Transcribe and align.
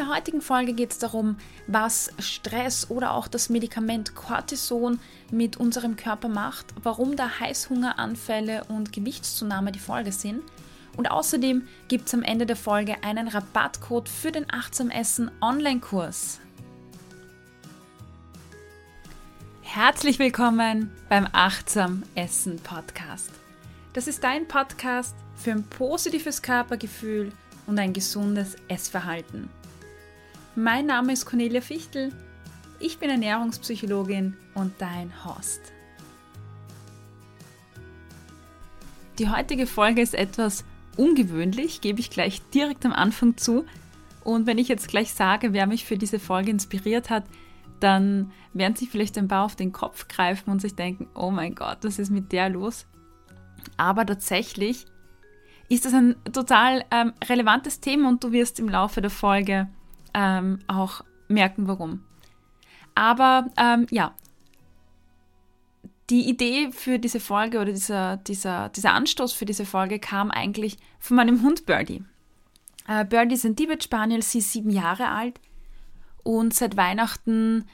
der 0.00 0.08
heutigen 0.08 0.40
Folge 0.40 0.72
geht 0.72 0.92
es 0.92 0.98
darum, 0.98 1.36
was 1.66 2.10
Stress 2.18 2.88
oder 2.90 3.12
auch 3.12 3.28
das 3.28 3.50
Medikament 3.50 4.14
Cortison 4.14 4.98
mit 5.30 5.58
unserem 5.58 5.96
Körper 5.96 6.28
macht, 6.28 6.66
warum 6.82 7.16
da 7.16 7.38
Heißhungeranfälle 7.38 8.64
und 8.64 8.94
Gewichtszunahme 8.94 9.72
die 9.72 9.78
Folge 9.78 10.10
sind. 10.10 10.42
Und 10.96 11.10
außerdem 11.10 11.68
gibt 11.88 12.08
es 12.08 12.14
am 12.14 12.22
Ende 12.22 12.46
der 12.46 12.56
Folge 12.56 13.04
einen 13.04 13.28
Rabattcode 13.28 14.08
für 14.08 14.32
den 14.32 14.50
Achtsam 14.50 14.88
Essen 14.88 15.30
Online-Kurs. 15.42 16.40
Herzlich 19.60 20.18
willkommen 20.18 20.90
beim 21.10 21.28
Achtsam 21.32 22.04
Essen 22.14 22.58
Podcast. 22.60 23.30
Das 23.92 24.08
ist 24.08 24.24
dein 24.24 24.48
Podcast 24.48 25.14
für 25.36 25.50
ein 25.50 25.64
positives 25.64 26.40
Körpergefühl 26.40 27.32
und 27.66 27.78
ein 27.78 27.92
gesundes 27.92 28.56
Essverhalten. 28.66 29.59
Mein 30.56 30.86
Name 30.86 31.12
ist 31.12 31.26
Cornelia 31.26 31.60
Fichtel. 31.60 32.12
Ich 32.80 32.98
bin 32.98 33.08
Ernährungspsychologin 33.08 34.36
und 34.54 34.72
dein 34.78 35.12
Host. 35.24 35.60
Die 39.20 39.28
heutige 39.28 39.68
Folge 39.68 40.02
ist 40.02 40.14
etwas 40.14 40.64
ungewöhnlich, 40.96 41.80
gebe 41.80 42.00
ich 42.00 42.10
gleich 42.10 42.42
direkt 42.50 42.84
am 42.84 42.92
Anfang 42.92 43.36
zu. 43.36 43.64
Und 44.24 44.48
wenn 44.48 44.58
ich 44.58 44.66
jetzt 44.66 44.88
gleich 44.88 45.14
sage, 45.14 45.52
wer 45.52 45.68
mich 45.68 45.84
für 45.84 45.96
diese 45.96 46.18
Folge 46.18 46.50
inspiriert 46.50 47.10
hat, 47.10 47.24
dann 47.78 48.32
werden 48.52 48.74
sich 48.74 48.90
vielleicht 48.90 49.18
ein 49.18 49.28
paar 49.28 49.44
auf 49.44 49.54
den 49.54 49.70
Kopf 49.70 50.08
greifen 50.08 50.50
und 50.50 50.60
sich 50.60 50.74
denken, 50.74 51.06
oh 51.14 51.30
mein 51.30 51.54
Gott, 51.54 51.78
was 51.82 52.00
ist 52.00 52.10
mit 52.10 52.32
der 52.32 52.48
los? 52.48 52.86
Aber 53.76 54.04
tatsächlich 54.04 54.86
ist 55.68 55.84
das 55.84 55.94
ein 55.94 56.16
total 56.32 56.84
ähm, 56.90 57.12
relevantes 57.28 57.78
Thema 57.78 58.08
und 58.08 58.24
du 58.24 58.32
wirst 58.32 58.58
im 58.58 58.68
Laufe 58.68 59.00
der 59.00 59.10
Folge 59.10 59.68
ähm, 60.14 60.60
auch 60.66 61.02
merken, 61.28 61.68
warum. 61.68 62.04
Aber 62.94 63.46
ähm, 63.56 63.86
ja, 63.90 64.14
die 66.10 66.28
Idee 66.28 66.72
für 66.72 66.98
diese 66.98 67.20
Folge 67.20 67.58
oder 67.60 67.72
dieser, 67.72 68.16
dieser, 68.16 68.68
dieser 68.70 68.94
Anstoß 68.94 69.32
für 69.32 69.44
diese 69.44 69.64
Folge 69.64 69.98
kam 70.00 70.30
eigentlich 70.30 70.76
von 70.98 71.16
meinem 71.16 71.42
Hund 71.42 71.66
Birdie. 71.66 72.04
Äh, 72.88 73.04
Birdie 73.04 73.36
ist 73.36 73.46
ein 73.46 73.56
Tibet 73.56 73.84
Spaniel, 73.84 74.22
sie 74.22 74.38
ist 74.38 74.52
sieben 74.52 74.70
Jahre 74.70 75.08
alt 75.08 75.40
und 76.24 76.52
seit 76.52 76.76
Weihnachten 76.76 77.64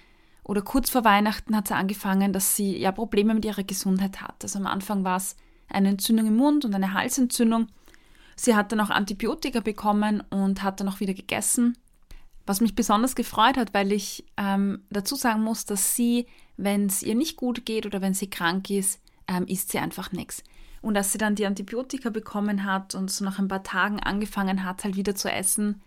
oder 0.45 0.63
kurz 0.63 0.91
vor 0.91 1.05
Weihnachten 1.05 1.57
hat 1.57 1.69
sie 1.69 1.75
angefangen, 1.75 2.33
dass 2.33 2.55
sie 2.55 2.77
ja 2.77 2.93
Probleme 2.93 3.35
mit 3.35 3.45
ihrer 3.45 3.65
Gesundheit 3.65 4.21
hat. 4.21 4.37
Also 4.43 4.59
am 4.59 4.67
Anfang 4.67 5.03
war 5.03 5.17
es 5.17 5.35
eine 5.69 5.89
Entzündung 5.89 6.27
im 6.27 6.37
Mund 6.37 6.65
und 6.65 6.75
eine 6.75 6.93
Halsentzündung. 6.93 7.69
Sie 8.37 8.55
hat 8.55 8.71
dann 8.71 8.81
auch 8.81 8.91
Antibiotika 8.91 9.61
bekommen 9.61 10.23
und 10.31 10.63
hat 10.63 10.81
dann 10.81 10.89
auch 10.89 11.01
wieder 11.01 11.15
gegessen. 11.15 11.77
Was 12.47 12.61
mich 12.61 12.75
besonders 12.75 13.15
gefreut 13.15 13.57
hat, 13.57 13.75
weil 13.75 13.93
ich 13.93 14.25
ähm, 14.37 14.85
dazu 14.91 15.17
sagen 15.17 15.43
muss, 15.43 15.65
dass 15.65 15.97
sie, 15.97 16.27
wenn 16.57 16.87
es 16.87 17.03
ihr 17.03 17.15
nicht 17.15 17.37
gut 17.37 17.67
geht 17.67 17.87
oder 17.87 18.01
wenn 18.01 18.15
sie 18.15 18.31
krank 18.31 18.71
ist, 18.71 19.01
ähm, 19.27 19.47
isst 19.47 19.73
sie 19.73 19.79
einfach 19.79 20.13
nichts. 20.13 20.43
Und 20.81 20.95
dass 20.95 21.11
sie 21.11 21.19
dann 21.19 21.35
die 21.35 21.47
Antibiotika 21.47 22.11
bekommen 22.11 22.65
hat 22.65 22.95
und 22.95 23.11
so 23.11 23.25
nach 23.25 23.41
ein 23.41 23.49
paar 23.49 23.65
Tagen 23.65 24.01
angefangen 24.01 24.65
hat, 24.65 24.85
halt 24.85 24.97
wieder 24.97 25.17
zu 25.17 25.31
essen, 25.31 25.83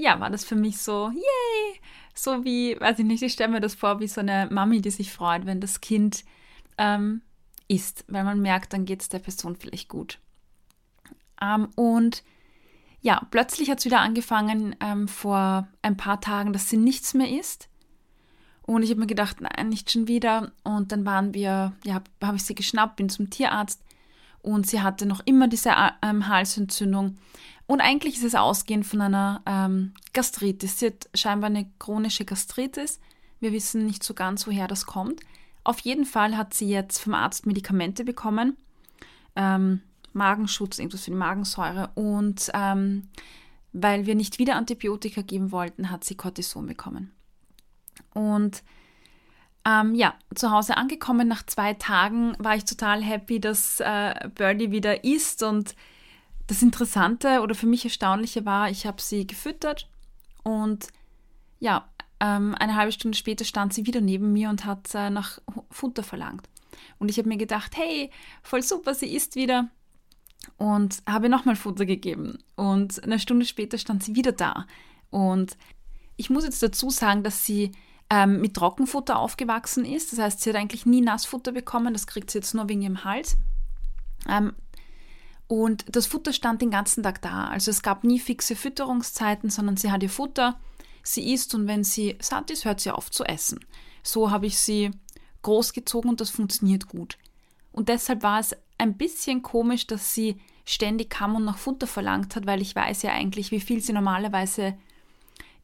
ja, 0.00 0.18
war 0.18 0.30
das 0.30 0.44
für 0.44 0.56
mich 0.56 0.78
so, 0.78 1.10
yay! 1.10 1.80
So 2.14 2.44
wie, 2.44 2.78
weiß 2.80 2.98
ich 2.98 3.04
nicht, 3.04 3.22
ich 3.22 3.32
stelle 3.32 3.52
mir 3.52 3.60
das 3.60 3.74
vor, 3.74 4.00
wie 4.00 4.08
so 4.08 4.20
eine 4.20 4.48
Mami, 4.50 4.80
die 4.80 4.90
sich 4.90 5.12
freut, 5.12 5.46
wenn 5.46 5.60
das 5.60 5.80
Kind 5.80 6.24
ähm, 6.78 7.22
isst, 7.68 8.04
weil 8.08 8.24
man 8.24 8.40
merkt, 8.40 8.72
dann 8.72 8.84
geht 8.84 9.02
es 9.02 9.08
der 9.08 9.18
Person 9.18 9.56
vielleicht 9.56 9.88
gut. 9.88 10.18
Ähm, 11.40 11.68
und 11.76 12.22
ja, 13.02 13.26
plötzlich 13.30 13.70
hat 13.70 13.78
es 13.78 13.84
wieder 13.84 14.00
angefangen 14.00 14.76
ähm, 14.80 15.08
vor 15.08 15.68
ein 15.82 15.96
paar 15.96 16.20
Tagen, 16.20 16.52
dass 16.52 16.68
sie 16.68 16.76
nichts 16.76 17.14
mehr 17.14 17.30
isst. 17.30 17.68
Und 18.62 18.82
ich 18.82 18.90
habe 18.90 19.00
mir 19.00 19.06
gedacht, 19.06 19.40
nein, 19.40 19.68
nicht 19.68 19.90
schon 19.90 20.06
wieder. 20.06 20.52
Und 20.62 20.92
dann 20.92 21.04
waren 21.04 21.34
wir, 21.34 21.72
ja, 21.84 22.02
habe 22.22 22.36
ich 22.36 22.44
sie 22.44 22.54
geschnappt, 22.54 22.96
bin 22.96 23.08
zum 23.08 23.30
Tierarzt 23.30 23.82
und 24.42 24.66
sie 24.66 24.80
hatte 24.80 25.06
noch 25.06 25.20
immer 25.24 25.48
diese 25.48 25.72
ähm, 26.02 26.28
Halsentzündung. 26.28 27.16
Und 27.66 27.80
eigentlich 27.80 28.16
ist 28.16 28.24
es 28.24 28.34
ausgehend 28.34 28.86
von 28.86 29.00
einer 29.00 29.42
ähm, 29.46 29.92
Gastritis. 30.12 30.78
Sie 30.78 30.86
hat 30.86 31.08
scheinbar 31.14 31.50
eine 31.50 31.70
chronische 31.78 32.24
Gastritis. 32.24 33.00
Wir 33.38 33.52
wissen 33.52 33.86
nicht 33.86 34.02
so 34.02 34.12
ganz, 34.12 34.46
woher 34.46 34.68
das 34.68 34.86
kommt. 34.86 35.20
Auf 35.64 35.78
jeden 35.80 36.04
Fall 36.04 36.36
hat 36.36 36.54
sie 36.54 36.68
jetzt 36.68 36.98
vom 36.98 37.14
Arzt 37.14 37.46
Medikamente 37.46 38.04
bekommen. 38.04 38.56
Ähm, 39.36 39.82
Magenschutz, 40.12 40.78
irgendwas 40.78 41.04
für 41.04 41.10
die 41.10 41.16
Magensäure. 41.16 41.90
Und 41.94 42.50
ähm, 42.54 43.08
weil 43.72 44.06
wir 44.06 44.14
nicht 44.14 44.38
wieder 44.38 44.56
Antibiotika 44.56 45.22
geben 45.22 45.52
wollten, 45.52 45.90
hat 45.90 46.04
sie 46.04 46.16
Cortison 46.16 46.66
bekommen. 46.66 47.12
Und 48.14 48.62
ähm, 49.64 49.94
ja, 49.94 50.14
zu 50.34 50.50
Hause 50.50 50.76
angekommen 50.76 51.28
nach 51.28 51.44
zwei 51.44 51.74
Tagen 51.74 52.34
war 52.38 52.56
ich 52.56 52.64
total 52.64 53.02
happy, 53.02 53.40
dass 53.40 53.80
äh, 53.80 54.28
Birdie 54.34 54.70
wieder 54.70 55.04
isst. 55.04 55.42
Und 55.42 55.74
das 56.46 56.62
Interessante 56.62 57.40
oder 57.42 57.54
für 57.54 57.66
mich 57.66 57.84
Erstaunliche 57.84 58.44
war, 58.44 58.70
ich 58.70 58.86
habe 58.86 59.00
sie 59.00 59.26
gefüttert 59.26 59.88
und 60.42 60.88
ja, 61.60 61.88
ähm, 62.18 62.54
eine 62.58 62.74
halbe 62.74 62.92
Stunde 62.92 63.16
später 63.16 63.44
stand 63.44 63.72
sie 63.72 63.86
wieder 63.86 64.00
neben 64.00 64.32
mir 64.32 64.50
und 64.50 64.64
hat 64.64 64.94
äh, 64.94 65.10
nach 65.10 65.38
Futter 65.70 66.02
verlangt. 66.02 66.48
Und 66.98 67.10
ich 67.10 67.18
habe 67.18 67.28
mir 67.28 67.36
gedacht, 67.36 67.76
hey, 67.76 68.10
voll 68.42 68.62
super, 68.62 68.94
sie 68.94 69.14
isst 69.14 69.36
wieder 69.36 69.68
und 70.56 71.02
habe 71.06 71.28
nochmal 71.28 71.56
Futter 71.56 71.86
gegeben. 71.86 72.38
Und 72.56 73.02
eine 73.02 73.18
Stunde 73.18 73.46
später 73.46 73.78
stand 73.78 74.02
sie 74.02 74.14
wieder 74.14 74.32
da. 74.32 74.66
Und 75.10 75.56
ich 76.16 76.30
muss 76.30 76.44
jetzt 76.44 76.62
dazu 76.62 76.90
sagen, 76.90 77.22
dass 77.22 77.44
sie 77.44 77.72
ähm, 78.10 78.40
mit 78.40 78.54
Trockenfutter 78.54 79.18
aufgewachsen 79.18 79.84
ist. 79.84 80.12
Das 80.12 80.18
heißt, 80.18 80.40
sie 80.40 80.50
hat 80.50 80.56
eigentlich 80.56 80.86
nie 80.86 81.00
Nassfutter 81.00 81.52
bekommen. 81.52 81.94
Das 81.94 82.06
kriegt 82.06 82.30
sie 82.30 82.38
jetzt 82.38 82.54
nur 82.54 82.68
wegen 82.68 82.82
ihrem 82.82 83.04
Hals. 83.04 83.36
Ähm, 84.28 84.52
und 85.46 85.84
das 85.88 86.06
Futter 86.06 86.32
stand 86.32 86.62
den 86.62 86.70
ganzen 86.70 87.02
Tag 87.02 87.22
da. 87.22 87.46
Also 87.46 87.70
es 87.70 87.82
gab 87.82 88.04
nie 88.04 88.20
fixe 88.20 88.54
Fütterungszeiten, 88.54 89.50
sondern 89.50 89.76
sie 89.76 89.90
hat 89.90 90.02
ihr 90.02 90.10
Futter, 90.10 90.60
sie 91.02 91.32
isst 91.32 91.54
und 91.54 91.66
wenn 91.66 91.82
sie 91.82 92.16
satt 92.20 92.50
ist, 92.50 92.64
hört 92.64 92.80
sie 92.80 92.92
auf 92.92 93.10
zu 93.10 93.24
essen. 93.24 93.58
So 94.02 94.30
habe 94.30 94.46
ich 94.46 94.58
sie 94.58 94.92
großgezogen 95.42 96.10
und 96.10 96.20
das 96.20 96.30
funktioniert 96.30 96.86
gut. 96.86 97.18
Und 97.72 97.88
deshalb 97.88 98.22
war 98.22 98.38
es 98.40 98.54
ein 98.80 98.96
bisschen 98.96 99.42
komisch, 99.42 99.86
dass 99.86 100.14
sie 100.14 100.40
ständig 100.64 101.10
kam 101.10 101.36
und 101.36 101.44
nach 101.44 101.58
Futter 101.58 101.86
verlangt 101.86 102.34
hat, 102.34 102.46
weil 102.46 102.62
ich 102.62 102.74
weiß 102.74 103.02
ja 103.02 103.12
eigentlich, 103.12 103.50
wie 103.50 103.60
viel 103.60 103.80
sie 103.82 103.92
normalerweise 103.92 104.76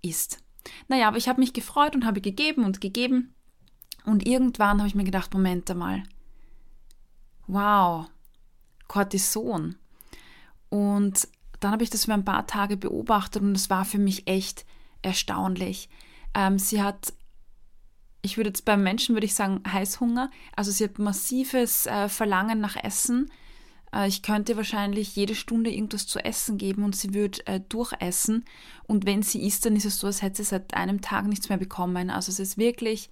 isst. 0.02 0.42
Naja, 0.88 1.08
aber 1.08 1.16
ich 1.16 1.28
habe 1.28 1.40
mich 1.40 1.52
gefreut 1.52 1.94
und 1.94 2.04
habe 2.04 2.20
gegeben 2.20 2.64
und 2.64 2.80
gegeben. 2.80 3.34
Und 4.04 4.26
irgendwann 4.26 4.78
habe 4.78 4.88
ich 4.88 4.94
mir 4.94 5.04
gedacht, 5.04 5.32
Moment 5.32 5.70
einmal. 5.70 6.02
Wow, 7.46 8.06
Cortison. 8.86 9.76
Und 10.68 11.28
dann 11.60 11.72
habe 11.72 11.84
ich 11.84 11.90
das 11.90 12.04
für 12.04 12.14
ein 12.14 12.24
paar 12.24 12.46
Tage 12.46 12.76
beobachtet 12.76 13.42
und 13.42 13.56
es 13.56 13.70
war 13.70 13.84
für 13.84 13.98
mich 13.98 14.28
echt 14.28 14.66
erstaunlich. 15.02 15.88
Ähm, 16.34 16.58
sie 16.58 16.82
hat 16.82 17.12
ich 18.26 18.36
würde 18.36 18.50
jetzt 18.50 18.64
beim 18.64 18.82
Menschen 18.82 19.14
würde 19.14 19.24
ich 19.24 19.34
sagen 19.34 19.62
Heißhunger. 19.66 20.30
Also 20.54 20.70
sie 20.72 20.84
hat 20.84 20.98
massives 20.98 21.86
äh, 21.86 22.08
Verlangen 22.08 22.60
nach 22.60 22.76
Essen. 22.76 23.30
Äh, 23.94 24.08
ich 24.08 24.22
könnte 24.22 24.56
wahrscheinlich 24.56 25.14
jede 25.14 25.36
Stunde 25.36 25.70
irgendwas 25.70 26.06
zu 26.06 26.18
essen 26.18 26.58
geben 26.58 26.82
und 26.82 26.96
sie 26.96 27.14
würde 27.14 27.46
äh, 27.46 27.60
durchessen. 27.60 28.44
Und 28.86 29.06
wenn 29.06 29.22
sie 29.22 29.46
isst, 29.46 29.64
dann 29.64 29.76
ist 29.76 29.86
es 29.86 30.00
so, 30.00 30.08
als 30.08 30.22
hätte 30.22 30.38
sie 30.38 30.50
seit 30.50 30.74
einem 30.74 31.00
Tag 31.00 31.26
nichts 31.26 31.48
mehr 31.48 31.58
bekommen. 31.58 32.10
Also 32.10 32.30
es 32.30 32.40
ist 32.40 32.58
wirklich 32.58 33.10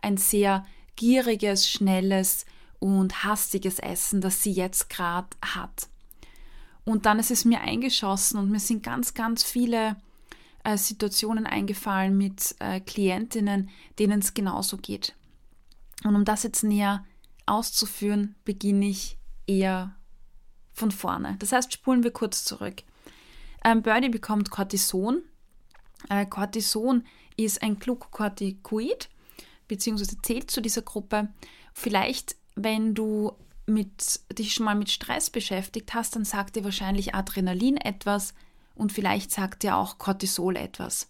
ein 0.00 0.16
sehr 0.16 0.64
gieriges, 0.94 1.68
schnelles 1.68 2.46
und 2.78 3.24
hastiges 3.24 3.80
Essen, 3.80 4.20
das 4.20 4.44
sie 4.44 4.52
jetzt 4.52 4.88
gerade 4.90 5.28
hat. 5.42 5.88
Und 6.84 7.04
dann 7.04 7.18
ist 7.18 7.32
es 7.32 7.44
mir 7.44 7.62
eingeschossen 7.62 8.38
und 8.38 8.50
mir 8.50 8.60
sind 8.60 8.84
ganz, 8.84 9.12
ganz 9.12 9.42
viele 9.42 9.96
äh, 10.66 10.76
Situationen 10.76 11.46
eingefallen 11.46 12.18
mit 12.18 12.56
äh, 12.58 12.80
Klientinnen, 12.80 13.70
denen 14.00 14.18
es 14.18 14.34
genauso 14.34 14.76
geht. 14.76 15.14
Und 16.02 16.16
um 16.16 16.24
das 16.24 16.42
jetzt 16.42 16.64
näher 16.64 17.04
auszuführen, 17.46 18.34
beginne 18.44 18.86
ich 18.88 19.16
eher 19.46 19.94
von 20.72 20.90
vorne. 20.90 21.36
Das 21.38 21.52
heißt, 21.52 21.72
spulen 21.72 22.02
wir 22.02 22.10
kurz 22.10 22.44
zurück. 22.44 22.82
Ähm, 23.64 23.82
Birdie 23.82 24.08
bekommt 24.08 24.50
Cortison. 24.50 25.22
Äh, 26.10 26.26
Cortison 26.26 27.04
ist 27.36 27.62
ein 27.62 27.78
Glucocorticoid, 27.78 29.08
beziehungsweise 29.68 30.20
zählt 30.20 30.50
zu 30.50 30.60
dieser 30.60 30.82
Gruppe. 30.82 31.28
Vielleicht, 31.74 32.34
wenn 32.56 32.92
du 32.92 33.32
mit, 33.66 34.18
dich 34.36 34.52
schon 34.52 34.64
mal 34.64 34.74
mit 34.74 34.90
Stress 34.90 35.30
beschäftigt 35.30 35.94
hast, 35.94 36.16
dann 36.16 36.24
sagt 36.24 36.56
dir 36.56 36.64
wahrscheinlich 36.64 37.14
Adrenalin 37.14 37.76
etwas, 37.76 38.34
und 38.76 38.92
vielleicht 38.92 39.30
sagt 39.30 39.64
ja 39.64 39.76
auch 39.76 39.98
Cortisol 39.98 40.56
etwas. 40.56 41.08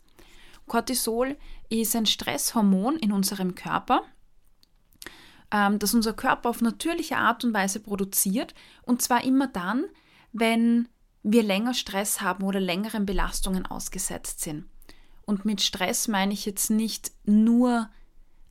Cortisol 0.67 1.37
ist 1.69 1.95
ein 1.95 2.07
Stresshormon 2.07 2.97
in 2.97 3.13
unserem 3.13 3.55
Körper, 3.55 4.03
ähm, 5.51 5.79
das 5.79 5.95
unser 5.95 6.13
Körper 6.13 6.49
auf 6.49 6.61
natürliche 6.61 7.17
Art 7.17 7.45
und 7.45 7.55
Weise 7.55 7.81
produziert 7.81 8.55
und 8.83 9.03
zwar 9.03 9.25
immer 9.25 9.49
dann, 9.49 9.85
wenn 10.33 10.89
wir 11.23 11.43
länger 11.43 11.75
Stress 11.75 12.21
haben 12.21 12.45
oder 12.45 12.61
längeren 12.61 13.05
Belastungen 13.05 13.67
ausgesetzt 13.67 14.41
sind. 14.41 14.67
Und 15.25 15.45
mit 15.45 15.61
Stress 15.61 16.07
meine 16.07 16.33
ich 16.33 16.47
jetzt 16.47 16.71
nicht 16.71 17.11
nur 17.25 17.89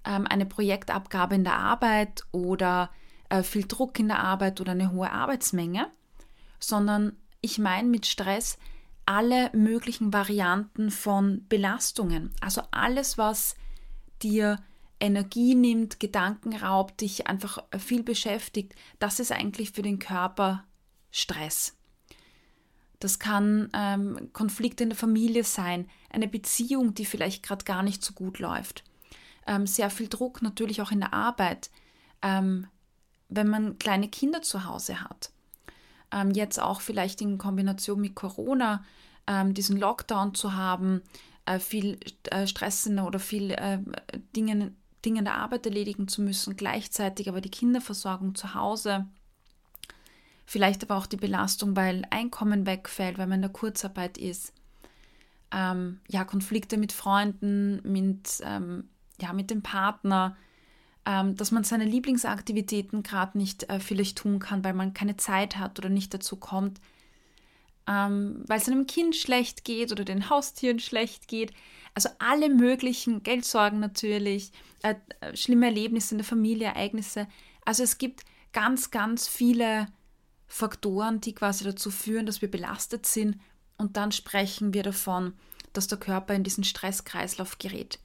ähm, 0.04 0.28
eine 0.28 0.46
Projektabgabe 0.46 1.36
in 1.36 1.46
der 1.46 1.58
Arbeit 1.58 2.24
oder 2.32 2.90
äh, 3.30 3.44
viel 3.44 3.66
Druck 3.66 3.98
in 3.98 4.10
der 4.10 4.20
Arbeit 4.20 4.60
oder 4.60 4.74
eine 4.74 4.92
hohe 4.92 5.10
Arbeitsmenge, 5.10 5.88
sondern 6.60 7.16
ich 7.40 7.60
meine 7.60 7.88
mit 7.88 8.06
Stress 8.06 8.58
alle 9.06 9.52
möglichen 9.54 10.14
Varianten 10.14 10.92
von 10.92 11.46
Belastungen. 11.48 12.34
Also 12.42 12.62
alles, 12.72 13.18
was 13.18 13.56
dir 14.22 14.58
Energie 15.00 15.56
nimmt, 15.56 16.00
Gedanken 16.00 16.56
raubt, 16.56 17.02
dich 17.02 17.28
einfach 17.28 17.64
viel 17.78 18.04
beschäftigt, 18.04 18.74
das 19.00 19.20
ist 19.20 19.32
eigentlich 19.32 19.72
für 19.72 19.82
den 19.82 20.00
Körper 20.00 20.64
Stress. 21.12 21.78
Das 23.00 23.20
kann 23.20 23.70
ähm, 23.74 24.30
Konflikt 24.34 24.82
in 24.82 24.90
der 24.90 24.98
Familie 24.98 25.44
sein, 25.44 25.90
eine 26.10 26.28
Beziehung, 26.28 26.94
die 26.94 27.06
vielleicht 27.06 27.44
gerade 27.44 27.66
gar 27.66 27.84
nicht 27.84 28.04
so 28.04 28.14
gut 28.14 28.40
läuft. 28.40 28.84
Ähm, 29.46 29.68
sehr 29.68 29.90
viel 29.90 30.08
Druck 30.08 30.42
natürlich 30.42 30.82
auch 30.82 30.92
in 30.92 31.02
der 31.02 31.14
Arbeit, 31.14 31.70
ähm, 32.22 32.68
wenn 33.30 33.48
man 33.50 33.78
kleine 33.78 34.10
Kinder 34.10 34.42
zu 34.42 34.66
Hause 34.66 35.02
hat. 35.02 35.32
Ähm, 36.12 36.32
jetzt 36.32 36.62
auch 36.62 36.82
vielleicht 36.82 37.22
in 37.22 37.38
Kombination 37.38 38.00
mit 38.00 38.16
Corona, 38.16 38.84
ähm, 39.28 39.54
diesen 39.54 39.78
Lockdown 39.78 40.34
zu 40.34 40.54
haben, 40.54 41.02
äh, 41.46 41.60
viel 41.60 42.00
äh, 42.26 42.48
Stress 42.48 42.88
oder 42.88 43.20
viel 43.20 43.52
äh, 43.52 43.80
Dinge, 44.36 44.74
Dinge 45.04 45.24
der 45.24 45.36
Arbeit 45.36 45.66
erledigen 45.66 46.08
zu 46.08 46.22
müssen, 46.22 46.56
gleichzeitig 46.56 47.30
aber 47.30 47.42
die 47.42 47.52
Kinderversorgung 47.52 48.36
zu 48.36 48.54
Hause. 48.54 49.06
Vielleicht 50.46 50.84
aber 50.84 50.98
auch 50.98 51.08
die 51.08 51.18
Belastung, 51.18 51.76
weil 51.76 52.04
Einkommen 52.12 52.66
wegfällt, 52.66 53.18
weil 53.18 53.28
man 53.28 53.38
in 53.38 53.42
der 53.44 53.52
Kurzarbeit 53.52 54.18
ist. 54.18 54.54
Ähm, 55.52 56.00
ja, 56.08 56.24
Konflikte 56.24 56.78
mit 56.78 56.92
Freunden, 56.92 57.82
mit, 57.84 58.42
ähm, 58.44 58.90
ja, 59.20 59.34
mit 59.34 59.50
dem 59.50 59.64
Partner, 59.64 60.36
dass 61.06 61.52
man 61.52 61.64
seine 61.64 61.86
Lieblingsaktivitäten 61.86 63.04
gerade 63.04 63.38
nicht 63.38 63.70
äh, 63.70 63.80
vielleicht 63.80 64.18
tun 64.18 64.40
kann, 64.40 64.64
weil 64.64 64.74
man 64.74 64.94
keine 64.94 65.18
Zeit 65.18 65.58
hat 65.58 65.78
oder 65.78 65.90
nicht 65.90 66.14
dazu 66.14 66.36
kommt, 66.36 66.82
ähm, 67.88 68.44
weil 68.48 68.60
es 68.60 68.68
einem 68.68 68.88
Kind 68.88 69.16
schlecht 69.16 69.64
geht 69.64 69.92
oder 69.92 70.04
den 70.04 70.30
Haustieren 70.30 70.80
schlecht 70.80 71.28
geht. 71.28 71.54
Also 71.94 72.10
alle 72.18 72.50
möglichen 72.50 73.24
Geldsorgen 73.24 73.80
natürlich, 73.80 74.52
äh, 74.82 74.96
äh, 75.22 75.36
schlimme 75.36 75.68
Erlebnisse 75.68 76.16
in 76.16 76.18
der 76.18 76.26
Familie, 76.26 76.68
Ereignisse. 76.68 77.28
Also 77.64 77.84
es 77.84 77.98
gibt 77.98 78.24
ganz, 78.52 78.90
ganz 78.90 79.28
viele 79.28 79.88
Faktoren, 80.48 81.22
die 81.22 81.34
quasi 81.34 81.64
dazu 81.64 81.92
führen, 81.92 82.26
dass 82.26 82.42
wir 82.42 82.50
belastet 82.50 83.06
sind. 83.06 83.40
Und 83.78 83.98
dann 83.98 84.12
sprechen 84.12 84.74
wir 84.74 84.84
davon, 84.84 85.34
dass 85.74 85.88
der 85.88 86.00
Körper 86.00 86.34
in 86.34 86.44
diesen 86.44 86.64
Stresskreislauf 86.64 87.58
gerät. 87.60 88.00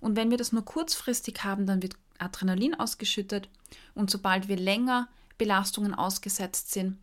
Und 0.00 0.16
wenn 0.16 0.30
wir 0.30 0.38
das 0.38 0.52
nur 0.52 0.64
kurzfristig 0.64 1.42
haben, 1.44 1.66
dann 1.66 1.82
wird 1.82 1.96
Adrenalin 2.20 2.74
ausgeschüttet. 2.74 3.48
Und 3.94 4.10
sobald 4.10 4.48
wir 4.48 4.56
länger 4.56 5.08
Belastungen 5.38 5.94
ausgesetzt 5.94 6.72
sind, 6.72 6.98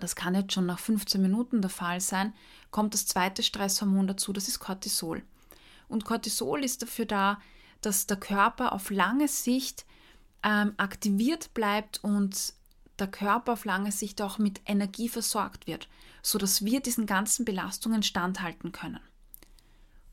das 0.00 0.16
kann 0.16 0.34
jetzt 0.34 0.52
schon 0.52 0.66
nach 0.66 0.78
15 0.78 1.20
Minuten 1.20 1.62
der 1.62 1.70
Fall 1.70 2.00
sein, 2.00 2.34
kommt 2.70 2.94
das 2.94 3.06
zweite 3.06 3.42
Stresshormon 3.42 4.06
dazu, 4.06 4.32
das 4.32 4.48
ist 4.48 4.58
Cortisol. 4.58 5.22
Und 5.88 6.04
Cortisol 6.04 6.64
ist 6.64 6.82
dafür 6.82 7.06
da, 7.06 7.40
dass 7.80 8.06
der 8.06 8.16
Körper 8.16 8.72
auf 8.72 8.90
lange 8.90 9.28
Sicht 9.28 9.86
ähm, 10.42 10.74
aktiviert 10.76 11.54
bleibt 11.54 12.02
und 12.02 12.54
der 12.98 13.06
Körper 13.06 13.52
auf 13.52 13.64
lange 13.64 13.92
Sicht 13.92 14.20
auch 14.22 14.38
mit 14.38 14.60
Energie 14.66 15.08
versorgt 15.08 15.66
wird, 15.66 15.88
sodass 16.22 16.64
wir 16.64 16.80
diesen 16.80 17.06
ganzen 17.06 17.44
Belastungen 17.44 18.02
standhalten 18.02 18.72
können. 18.72 19.00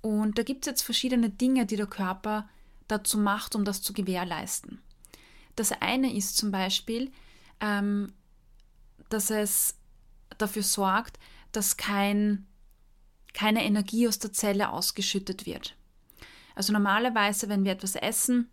Und 0.01 0.37
da 0.37 0.43
gibt 0.43 0.65
es 0.65 0.69
jetzt 0.69 0.81
verschiedene 0.81 1.29
Dinge, 1.29 1.65
die 1.65 1.77
der 1.77 1.87
Körper 1.87 2.49
dazu 2.87 3.17
macht, 3.17 3.55
um 3.55 3.65
das 3.65 3.81
zu 3.81 3.93
gewährleisten. 3.93 4.81
Das 5.55 5.71
eine 5.71 6.15
ist 6.15 6.37
zum 6.37 6.51
Beispiel, 6.51 7.11
ähm, 7.59 8.13
dass 9.09 9.29
es 9.29 9.77
dafür 10.37 10.63
sorgt, 10.63 11.19
dass 11.51 11.77
kein, 11.77 12.47
keine 13.33 13.63
Energie 13.63 14.07
aus 14.07 14.19
der 14.19 14.33
Zelle 14.33 14.71
ausgeschüttet 14.71 15.45
wird. 15.45 15.75
Also 16.55 16.73
normalerweise, 16.73 17.49
wenn 17.49 17.63
wir 17.63 17.71
etwas 17.71 17.95
essen, 17.95 18.49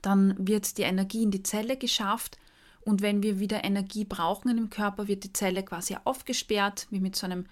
dann 0.00 0.34
wird 0.38 0.78
die 0.78 0.82
Energie 0.82 1.22
in 1.22 1.30
die 1.30 1.42
Zelle 1.42 1.76
geschafft 1.76 2.38
und 2.80 3.00
wenn 3.00 3.22
wir 3.22 3.38
wieder 3.38 3.64
Energie 3.64 4.04
brauchen 4.04 4.56
im 4.56 4.70
Körper, 4.70 5.06
wird 5.08 5.24
die 5.24 5.32
Zelle 5.32 5.62
quasi 5.62 5.96
aufgesperrt, 6.04 6.86
wie 6.90 7.00
mit 7.00 7.14
so 7.14 7.26
einem 7.26 7.46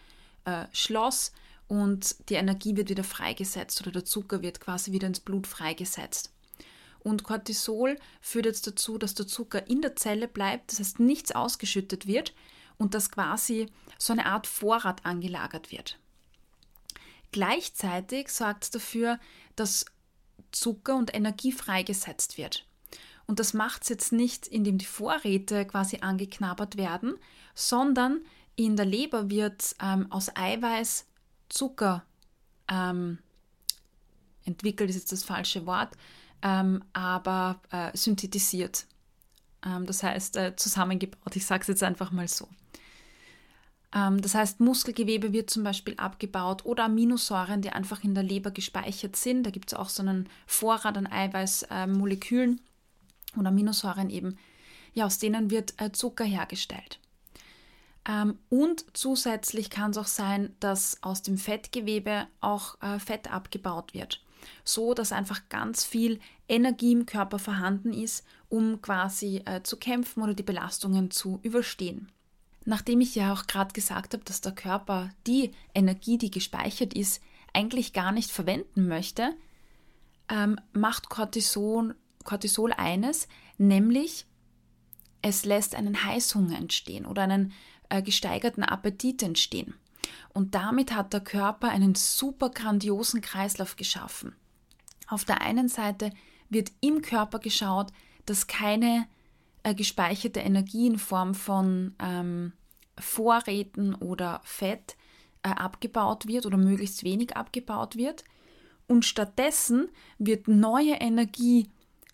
äh, 0.44 0.66
Schloss 0.72 1.32
und 1.70 2.16
die 2.28 2.34
Energie 2.34 2.76
wird 2.76 2.90
wieder 2.90 3.04
freigesetzt 3.04 3.80
oder 3.80 3.92
der 3.92 4.04
Zucker 4.04 4.42
wird 4.42 4.58
quasi 4.58 4.90
wieder 4.90 5.06
ins 5.06 5.20
Blut 5.20 5.46
freigesetzt. 5.46 6.32
Und 6.98 7.22
Cortisol 7.22 7.96
führt 8.20 8.46
jetzt 8.46 8.66
dazu, 8.66 8.98
dass 8.98 9.14
der 9.14 9.28
Zucker 9.28 9.68
in 9.68 9.80
der 9.80 9.94
Zelle 9.94 10.26
bleibt, 10.26 10.72
das 10.72 10.80
heißt 10.80 10.98
nichts 10.98 11.30
ausgeschüttet 11.30 12.08
wird 12.08 12.34
und 12.76 12.94
dass 12.94 13.12
quasi 13.12 13.68
so 13.98 14.12
eine 14.12 14.26
Art 14.26 14.48
Vorrat 14.48 15.06
angelagert 15.06 15.70
wird. 15.70 16.00
Gleichzeitig 17.30 18.30
sorgt 18.30 18.64
es 18.64 18.70
dafür, 18.72 19.20
dass 19.54 19.86
Zucker 20.50 20.96
und 20.96 21.14
Energie 21.14 21.52
freigesetzt 21.52 22.36
wird. 22.36 22.66
Und 23.28 23.38
das 23.38 23.54
macht 23.54 23.82
es 23.82 23.90
jetzt 23.90 24.10
nicht, 24.10 24.48
indem 24.48 24.76
die 24.76 24.86
Vorräte 24.86 25.64
quasi 25.66 25.98
angeknabbert 26.00 26.76
werden, 26.76 27.14
sondern 27.54 28.22
in 28.56 28.74
der 28.74 28.86
Leber 28.86 29.30
wird 29.30 29.76
ähm, 29.80 30.10
aus 30.10 30.34
Eiweiß 30.34 31.06
Zucker 31.50 32.04
ähm, 32.68 33.18
entwickelt, 34.44 34.88
ist 34.88 34.96
jetzt 34.96 35.12
das 35.12 35.24
falsche 35.24 35.66
Wort, 35.66 35.96
ähm, 36.42 36.82
aber 36.94 37.60
äh, 37.70 37.94
synthetisiert. 37.94 38.86
Ähm, 39.64 39.84
das 39.86 40.02
heißt 40.02 40.36
äh, 40.36 40.56
zusammengebaut. 40.56 41.36
Ich 41.36 41.44
sage 41.44 41.62
es 41.62 41.68
jetzt 41.68 41.82
einfach 41.82 42.10
mal 42.12 42.28
so. 42.28 42.48
Ähm, 43.94 44.20
das 44.22 44.34
heißt, 44.34 44.60
Muskelgewebe 44.60 45.32
wird 45.32 45.50
zum 45.50 45.64
Beispiel 45.64 45.94
abgebaut 45.96 46.64
oder 46.64 46.84
Aminosäuren, 46.84 47.62
die 47.62 47.70
einfach 47.70 48.04
in 48.04 48.14
der 48.14 48.22
Leber 48.22 48.50
gespeichert 48.50 49.16
sind. 49.16 49.44
Da 49.44 49.50
gibt 49.50 49.72
es 49.72 49.78
auch 49.78 49.88
so 49.88 50.02
einen 50.02 50.28
Vorrat 50.46 50.96
an 50.96 51.06
Eiweißmolekülen 51.06 52.58
äh, 53.34 53.38
oder 53.38 53.48
Aminosäuren 53.48 54.10
eben. 54.10 54.38
Ja, 54.94 55.06
aus 55.06 55.18
denen 55.18 55.50
wird 55.50 55.74
äh, 55.80 55.92
Zucker 55.92 56.24
hergestellt. 56.24 56.98
Ähm, 58.08 58.38
und 58.48 58.84
zusätzlich 58.94 59.70
kann 59.70 59.90
es 59.90 59.98
auch 59.98 60.06
sein, 60.06 60.54
dass 60.60 61.02
aus 61.02 61.22
dem 61.22 61.38
Fettgewebe 61.38 62.26
auch 62.40 62.80
äh, 62.80 62.98
Fett 62.98 63.32
abgebaut 63.32 63.94
wird, 63.94 64.24
so 64.64 64.94
dass 64.94 65.12
einfach 65.12 65.48
ganz 65.48 65.84
viel 65.84 66.18
Energie 66.48 66.92
im 66.92 67.06
Körper 67.06 67.38
vorhanden 67.38 67.92
ist, 67.92 68.24
um 68.48 68.80
quasi 68.80 69.42
äh, 69.44 69.62
zu 69.62 69.76
kämpfen 69.76 70.22
oder 70.22 70.34
die 70.34 70.42
Belastungen 70.42 71.10
zu 71.10 71.40
überstehen. 71.42 72.10
Nachdem 72.64 73.00
ich 73.00 73.14
ja 73.14 73.32
auch 73.32 73.46
gerade 73.46 73.72
gesagt 73.72 74.14
habe, 74.14 74.24
dass 74.24 74.40
der 74.40 74.52
Körper 74.52 75.10
die 75.26 75.52
Energie, 75.74 76.18
die 76.18 76.30
gespeichert 76.30 76.94
ist, 76.94 77.22
eigentlich 77.52 77.92
gar 77.92 78.12
nicht 78.12 78.30
verwenden 78.30 78.86
möchte, 78.86 79.34
ähm, 80.28 80.58
macht 80.72 81.08
Cortisol, 81.08 81.96
Cortisol 82.24 82.72
eines, 82.72 83.28
nämlich 83.58 84.26
es 85.22 85.44
lässt 85.44 85.74
einen 85.74 86.04
Heißhunger 86.04 86.56
entstehen 86.56 87.06
oder 87.06 87.22
einen 87.22 87.52
gesteigerten 88.02 88.62
Appetit 88.62 89.22
entstehen. 89.22 89.74
Und 90.32 90.54
damit 90.54 90.94
hat 90.94 91.12
der 91.12 91.20
Körper 91.20 91.68
einen 91.68 91.94
super 91.94 92.50
grandiosen 92.50 93.20
Kreislauf 93.20 93.76
geschaffen. 93.76 94.34
Auf 95.08 95.24
der 95.24 95.42
einen 95.42 95.68
Seite 95.68 96.12
wird 96.48 96.72
im 96.80 97.02
Körper 97.02 97.38
geschaut, 97.40 97.88
dass 98.26 98.46
keine 98.46 99.06
äh, 99.62 99.74
gespeicherte 99.74 100.40
Energie 100.40 100.86
in 100.86 100.98
Form 100.98 101.34
von 101.34 101.94
ähm, 101.98 102.52
Vorräten 102.98 103.94
oder 103.94 104.40
Fett 104.44 104.96
äh, 105.42 105.48
abgebaut 105.48 106.26
wird 106.26 106.46
oder 106.46 106.56
möglichst 106.56 107.02
wenig 107.02 107.36
abgebaut 107.36 107.96
wird. 107.96 108.24
Und 108.86 109.04
stattdessen 109.04 109.88
wird 110.18 110.48
neue 110.48 110.94
Energie 110.94 111.70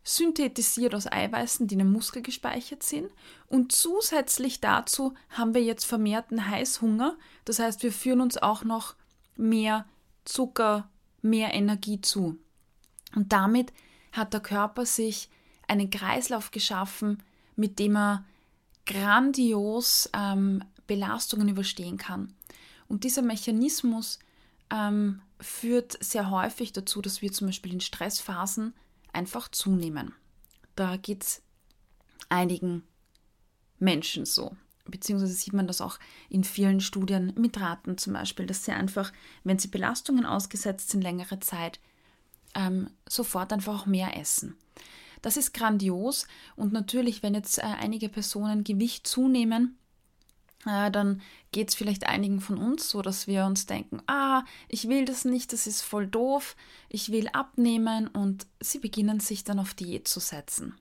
synthetisiert 0.06 0.94
aus 0.94 1.10
Eiweißen, 1.10 1.66
die 1.66 1.74
in 1.74 1.80
den 1.80 1.90
Muskel 1.90 2.22
gespeichert 2.22 2.84
sind. 2.84 3.10
Und 3.48 3.72
zusätzlich 3.72 4.60
dazu 4.60 5.14
haben 5.30 5.52
wir 5.52 5.64
jetzt 5.64 5.84
vermehrten 5.84 6.48
Heißhunger. 6.48 7.16
Das 7.44 7.58
heißt, 7.58 7.82
wir 7.82 7.92
führen 7.92 8.20
uns 8.20 8.38
auch 8.38 8.62
noch 8.62 8.94
mehr 9.34 9.84
Zucker, 10.24 10.88
mehr 11.22 11.52
Energie 11.54 12.00
zu. 12.00 12.38
Und 13.16 13.32
damit 13.32 13.72
hat 14.12 14.32
der 14.32 14.40
Körper 14.40 14.86
sich 14.86 15.28
einen 15.66 15.90
Kreislauf 15.90 16.52
geschaffen, 16.52 17.20
mit 17.56 17.80
dem 17.80 17.96
er 17.96 18.24
grandios 18.86 20.08
ähm, 20.12 20.62
Belastungen 20.86 21.48
überstehen 21.48 21.96
kann. 21.96 22.32
Und 22.86 23.02
dieser 23.02 23.22
Mechanismus 23.22 24.20
ähm, 24.70 25.20
führt 25.40 25.98
sehr 26.00 26.30
häufig 26.30 26.72
dazu, 26.72 27.02
dass 27.02 27.22
wir 27.22 27.32
zum 27.32 27.48
Beispiel 27.48 27.72
in 27.72 27.80
Stressphasen 27.80 28.72
einfach 29.16 29.48
zunehmen. 29.48 30.14
Da 30.74 30.96
geht 30.96 31.22
es 31.22 31.42
einigen 32.28 32.82
Menschen 33.78 34.24
so. 34.24 34.56
beziehungsweise 34.88 35.32
sieht 35.32 35.52
man 35.52 35.66
das 35.66 35.80
auch 35.80 35.98
in 36.28 36.44
vielen 36.44 36.80
Studien 36.80 37.32
mit 37.36 37.60
Ratten 37.60 37.98
zum 37.98 38.12
Beispiel, 38.12 38.46
dass 38.46 38.64
sie 38.64 38.70
einfach, 38.70 39.12
wenn 39.42 39.58
sie 39.58 39.66
Belastungen 39.66 40.24
ausgesetzt 40.24 40.90
sind, 40.90 41.02
längere 41.02 41.40
Zeit, 41.40 41.80
ähm, 42.54 42.90
sofort 43.08 43.52
einfach 43.52 43.82
auch 43.82 43.86
mehr 43.86 44.16
essen. 44.16 44.56
Das 45.22 45.36
ist 45.36 45.52
grandios 45.52 46.28
und 46.54 46.72
natürlich, 46.72 47.24
wenn 47.24 47.34
jetzt 47.34 47.58
äh, 47.58 47.62
einige 47.62 48.08
Personen 48.08 48.62
Gewicht 48.62 49.08
zunehmen, 49.08 49.76
äh, 50.66 50.90
dann 50.90 51.22
geht 51.52 51.70
es 51.70 51.74
vielleicht 51.74 52.06
einigen 52.06 52.40
von 52.40 52.58
uns 52.58 52.88
so, 52.88 53.02
dass 53.02 53.26
wir 53.26 53.46
uns 53.46 53.66
denken, 53.66 54.02
ah, 54.06 54.44
ich 54.68 54.88
will 54.88 55.04
das 55.04 55.24
nicht, 55.24 55.52
das 55.52 55.66
ist 55.66 55.82
voll 55.82 56.06
doof, 56.06 56.56
ich 56.88 57.10
will 57.10 57.28
abnehmen 57.28 58.08
und 58.08 58.46
sie 58.60 58.78
beginnen 58.78 59.20
sich 59.20 59.44
dann 59.44 59.58
auf 59.58 59.74
Diät 59.74 60.08
zu 60.08 60.20
setzen. 60.20 60.78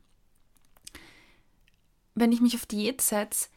Wenn 2.15 2.31
ich 2.31 2.41
mich 2.41 2.55
auf 2.55 2.65
Diät 2.65 3.01
setze, 3.01 3.49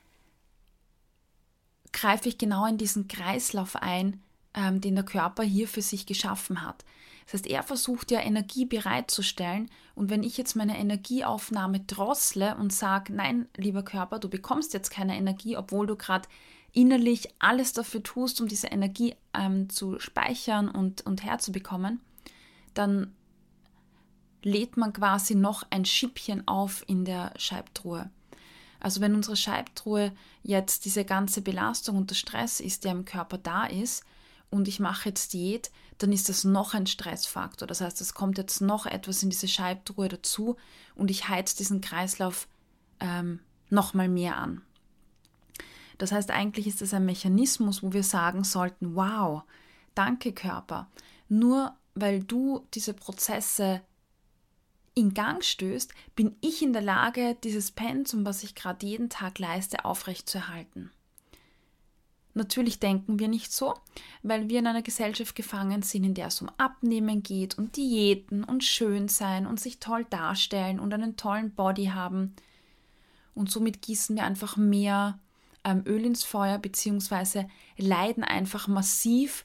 greife 1.92 2.28
ich 2.28 2.38
genau 2.38 2.66
in 2.66 2.78
diesen 2.78 3.08
Kreislauf 3.08 3.76
ein, 3.76 4.22
ähm, 4.54 4.80
den 4.80 4.94
der 4.94 5.04
Körper 5.04 5.42
hier 5.42 5.68
für 5.68 5.82
sich 5.82 6.06
geschaffen 6.06 6.62
hat. 6.62 6.84
Das 7.28 7.40
heißt, 7.40 7.46
er 7.46 7.62
versucht 7.62 8.10
ja 8.10 8.20
Energie 8.20 8.64
bereitzustellen 8.64 9.68
und 9.94 10.08
wenn 10.08 10.22
ich 10.22 10.38
jetzt 10.38 10.56
meine 10.56 10.78
Energieaufnahme 10.78 11.80
drossle 11.80 12.56
und 12.56 12.72
sage, 12.72 13.12
nein, 13.12 13.48
lieber 13.54 13.82
Körper, 13.82 14.18
du 14.18 14.30
bekommst 14.30 14.72
jetzt 14.72 14.90
keine 14.90 15.14
Energie, 15.14 15.58
obwohl 15.58 15.86
du 15.86 15.94
gerade 15.94 16.26
innerlich 16.72 17.28
alles 17.38 17.74
dafür 17.74 18.02
tust, 18.02 18.40
um 18.40 18.48
diese 18.48 18.68
Energie 18.68 19.14
ähm, 19.34 19.68
zu 19.68 20.00
speichern 20.00 20.70
und, 20.70 21.04
und 21.04 21.22
herzubekommen, 21.22 22.00
dann 22.72 23.12
lädt 24.42 24.78
man 24.78 24.94
quasi 24.94 25.34
noch 25.34 25.64
ein 25.68 25.84
Schippchen 25.84 26.48
auf 26.48 26.82
in 26.86 27.04
der 27.04 27.34
Scheibtruhe. 27.36 28.08
Also 28.80 29.02
wenn 29.02 29.14
unsere 29.14 29.36
Scheibtruhe 29.36 30.12
jetzt 30.42 30.86
diese 30.86 31.04
ganze 31.04 31.42
Belastung 31.42 31.98
und 31.98 32.08
der 32.08 32.14
Stress 32.14 32.58
ist, 32.60 32.84
der 32.84 32.92
im 32.92 33.04
Körper 33.04 33.36
da 33.36 33.66
ist, 33.66 34.02
und 34.50 34.68
ich 34.68 34.80
mache 34.80 35.08
jetzt 35.08 35.32
Diät, 35.32 35.70
dann 35.98 36.12
ist 36.12 36.28
das 36.28 36.44
noch 36.44 36.74
ein 36.74 36.86
Stressfaktor. 36.86 37.66
Das 37.66 37.80
heißt, 37.80 38.00
es 38.00 38.14
kommt 38.14 38.38
jetzt 38.38 38.60
noch 38.60 38.86
etwas 38.86 39.22
in 39.22 39.30
diese 39.30 39.48
Scheibtruhe 39.48 40.08
dazu 40.08 40.56
und 40.94 41.10
ich 41.10 41.28
heiz 41.28 41.54
diesen 41.54 41.80
Kreislauf 41.80 42.48
ähm, 43.00 43.40
noch 43.68 43.94
mal 43.94 44.08
mehr 44.08 44.36
an. 44.36 44.62
Das 45.98 46.12
heißt, 46.12 46.30
eigentlich 46.30 46.66
ist 46.66 46.80
es 46.80 46.94
ein 46.94 47.04
Mechanismus, 47.04 47.82
wo 47.82 47.92
wir 47.92 48.04
sagen 48.04 48.44
sollten, 48.44 48.94
wow, 48.94 49.42
danke 49.94 50.32
Körper. 50.32 50.88
Nur 51.28 51.74
weil 51.94 52.22
du 52.22 52.64
diese 52.74 52.94
Prozesse 52.94 53.82
in 54.94 55.14
Gang 55.14 55.44
stößt, 55.44 55.92
bin 56.14 56.36
ich 56.40 56.62
in 56.62 56.72
der 56.72 56.82
Lage, 56.82 57.36
dieses 57.42 57.72
Pensum, 57.72 58.24
was 58.24 58.42
ich 58.42 58.54
gerade 58.54 58.86
jeden 58.86 59.10
Tag 59.10 59.38
leiste, 59.38 59.84
aufrechtzuerhalten. 59.84 60.90
Natürlich 62.38 62.78
denken 62.78 63.18
wir 63.18 63.26
nicht 63.26 63.52
so, 63.52 63.74
weil 64.22 64.48
wir 64.48 64.60
in 64.60 64.68
einer 64.68 64.82
Gesellschaft 64.82 65.34
gefangen 65.34 65.82
sind, 65.82 66.04
in 66.04 66.14
der 66.14 66.28
es 66.28 66.40
um 66.40 66.48
Abnehmen 66.56 67.24
geht 67.24 67.58
und 67.58 67.76
Diäten 67.76 68.44
und 68.44 68.62
schön 68.62 69.08
sein 69.08 69.44
und 69.44 69.58
sich 69.58 69.80
toll 69.80 70.06
darstellen 70.08 70.78
und 70.78 70.94
einen 70.94 71.16
tollen 71.16 71.50
Body 71.50 71.86
haben. 71.86 72.36
Und 73.34 73.50
somit 73.50 73.82
gießen 73.82 74.14
wir 74.14 74.22
einfach 74.22 74.56
mehr 74.56 75.18
ähm, 75.64 75.82
Öl 75.84 76.04
ins 76.04 76.22
Feuer 76.22 76.58
beziehungsweise 76.58 77.48
leiden 77.76 78.22
einfach 78.22 78.68
massiv 78.68 79.44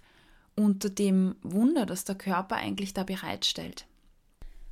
unter 0.55 0.91
dem 0.91 1.35
Wunder, 1.41 1.87
das 1.87 2.05
der 2.05 2.15
Körper 2.15 2.57
eigentlich 2.57 2.93
da 2.93 3.03
bereitstellt. 3.03 3.87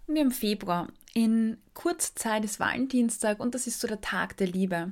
Wir 0.05 0.21
haben 0.21 0.31
Februar. 0.31 0.89
In 1.15 1.57
kurzer 1.73 2.15
Zeit 2.15 2.45
ist 2.45 2.59
Valentinstag 2.59 3.39
und 3.39 3.55
das 3.55 3.65
ist 3.65 3.79
so 3.79 3.87
der 3.87 4.01
Tag 4.01 4.37
der 4.37 4.47
Liebe. 4.47 4.91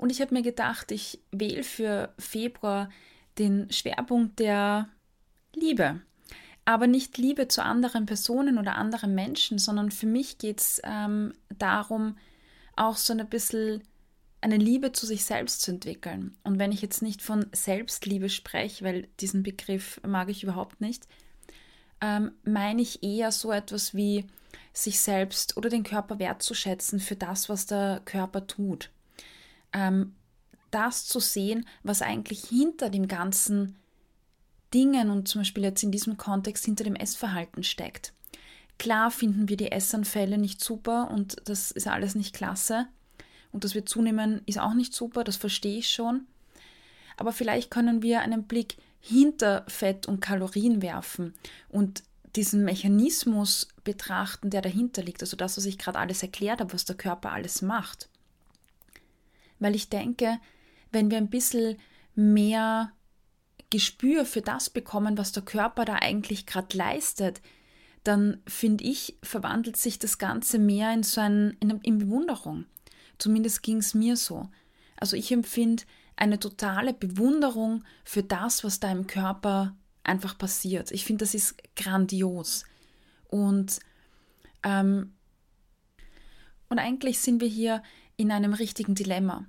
Und 0.00 0.08
ich 0.10 0.22
habe 0.22 0.32
mir 0.32 0.40
gedacht, 0.40 0.92
ich 0.92 1.20
wähle 1.30 1.62
für 1.62 2.14
Februar 2.18 2.88
den 3.38 3.70
Schwerpunkt 3.70 4.38
der 4.38 4.88
Liebe. 5.54 6.00
Aber 6.64 6.86
nicht 6.86 7.18
Liebe 7.18 7.48
zu 7.48 7.62
anderen 7.62 8.06
Personen 8.06 8.56
oder 8.56 8.76
anderen 8.76 9.14
Menschen, 9.14 9.58
sondern 9.58 9.90
für 9.90 10.06
mich 10.06 10.38
geht 10.38 10.60
es 10.62 10.80
ähm, 10.84 11.34
darum, 11.50 12.16
auch 12.76 12.96
so 12.96 13.12
ein 13.12 13.28
bisschen 13.28 13.82
eine 14.40 14.56
Liebe 14.56 14.92
zu 14.92 15.04
sich 15.04 15.26
selbst 15.26 15.60
zu 15.60 15.72
entwickeln. 15.72 16.34
Und 16.44 16.58
wenn 16.58 16.72
ich 16.72 16.80
jetzt 16.80 17.02
nicht 17.02 17.20
von 17.20 17.44
Selbstliebe 17.52 18.30
spreche, 18.30 18.82
weil 18.82 19.06
diesen 19.20 19.42
Begriff 19.42 20.00
mag 20.06 20.30
ich 20.30 20.42
überhaupt 20.42 20.80
nicht, 20.80 21.06
ähm, 22.00 22.32
meine 22.42 22.80
ich 22.80 23.02
eher 23.02 23.32
so 23.32 23.52
etwas 23.52 23.94
wie 23.94 24.24
sich 24.72 24.98
selbst 24.98 25.58
oder 25.58 25.68
den 25.68 25.82
Körper 25.82 26.18
wertzuschätzen 26.18 27.00
für 27.00 27.16
das, 27.16 27.50
was 27.50 27.66
der 27.66 28.00
Körper 28.06 28.46
tut 28.46 28.88
ähm, 29.72 30.14
das 30.70 31.06
zu 31.06 31.20
sehen, 31.20 31.66
was 31.82 32.02
eigentlich 32.02 32.44
hinter 32.44 32.90
dem 32.90 33.08
ganzen 33.08 33.76
Dingen 34.72 35.10
und 35.10 35.26
zum 35.28 35.40
Beispiel 35.40 35.64
jetzt 35.64 35.82
in 35.82 35.90
diesem 35.90 36.16
Kontext 36.16 36.64
hinter 36.64 36.84
dem 36.84 36.94
Essverhalten 36.94 37.64
steckt. 37.64 38.12
Klar 38.78 39.10
finden 39.10 39.48
wir 39.48 39.56
die 39.56 39.72
Essanfälle 39.72 40.38
nicht 40.38 40.62
super 40.62 41.10
und 41.10 41.36
das 41.44 41.70
ist 41.70 41.88
alles 41.88 42.14
nicht 42.14 42.34
klasse. 42.34 42.86
Und 43.52 43.64
dass 43.64 43.74
wir 43.74 43.84
zunehmen, 43.84 44.42
ist 44.46 44.60
auch 44.60 44.74
nicht 44.74 44.94
super, 44.94 45.24
das 45.24 45.36
verstehe 45.36 45.78
ich 45.78 45.90
schon. 45.90 46.26
Aber 47.16 47.32
vielleicht 47.32 47.70
können 47.70 48.00
wir 48.00 48.20
einen 48.20 48.44
Blick 48.44 48.76
hinter 49.00 49.64
Fett 49.66 50.06
und 50.06 50.20
Kalorien 50.20 50.82
werfen 50.82 51.34
und 51.68 52.04
diesen 52.36 52.64
Mechanismus 52.64 53.68
betrachten, 53.82 54.50
der 54.50 54.62
dahinter 54.62 55.02
liegt. 55.02 55.20
Also 55.20 55.36
das, 55.36 55.56
was 55.56 55.64
ich 55.64 55.78
gerade 55.78 55.98
alles 55.98 56.22
erklärt 56.22 56.60
habe, 56.60 56.72
was 56.72 56.84
der 56.84 56.96
Körper 56.96 57.32
alles 57.32 57.60
macht 57.60 58.08
weil 59.60 59.76
ich 59.76 59.88
denke, 59.88 60.38
wenn 60.90 61.10
wir 61.10 61.18
ein 61.18 61.30
bisschen 61.30 61.76
mehr 62.14 62.92
Gespür 63.70 64.24
für 64.24 64.42
das 64.42 64.68
bekommen, 64.68 65.16
was 65.16 65.30
der 65.30 65.44
Körper 65.44 65.84
da 65.84 65.94
eigentlich 65.94 66.46
gerade 66.46 66.76
leistet, 66.76 67.40
dann 68.02 68.40
finde 68.46 68.84
ich, 68.84 69.16
verwandelt 69.22 69.76
sich 69.76 69.98
das 69.98 70.18
Ganze 70.18 70.58
mehr 70.58 70.92
in 70.92 71.02
so 71.02 71.20
ein, 71.20 71.56
in, 71.60 71.70
in 71.82 71.98
Bewunderung. 71.98 72.64
Zumindest 73.18 73.62
ging 73.62 73.76
es 73.76 73.94
mir 73.94 74.16
so. 74.16 74.48
Also 74.96 75.16
ich 75.16 75.30
empfinde 75.30 75.84
eine 76.16 76.38
totale 76.38 76.92
Bewunderung 76.92 77.84
für 78.04 78.22
das, 78.22 78.64
was 78.64 78.80
da 78.80 78.90
im 78.90 79.06
Körper 79.06 79.76
einfach 80.02 80.36
passiert. 80.36 80.90
Ich 80.90 81.04
finde, 81.04 81.24
das 81.24 81.34
ist 81.34 81.56
grandios. 81.76 82.64
Und, 83.28 83.80
ähm, 84.62 85.14
und 86.68 86.78
eigentlich 86.78 87.20
sind 87.20 87.40
wir 87.40 87.48
hier 87.48 87.82
in 88.20 88.30
einem 88.32 88.52
richtigen 88.52 88.94
Dilemma, 88.94 89.46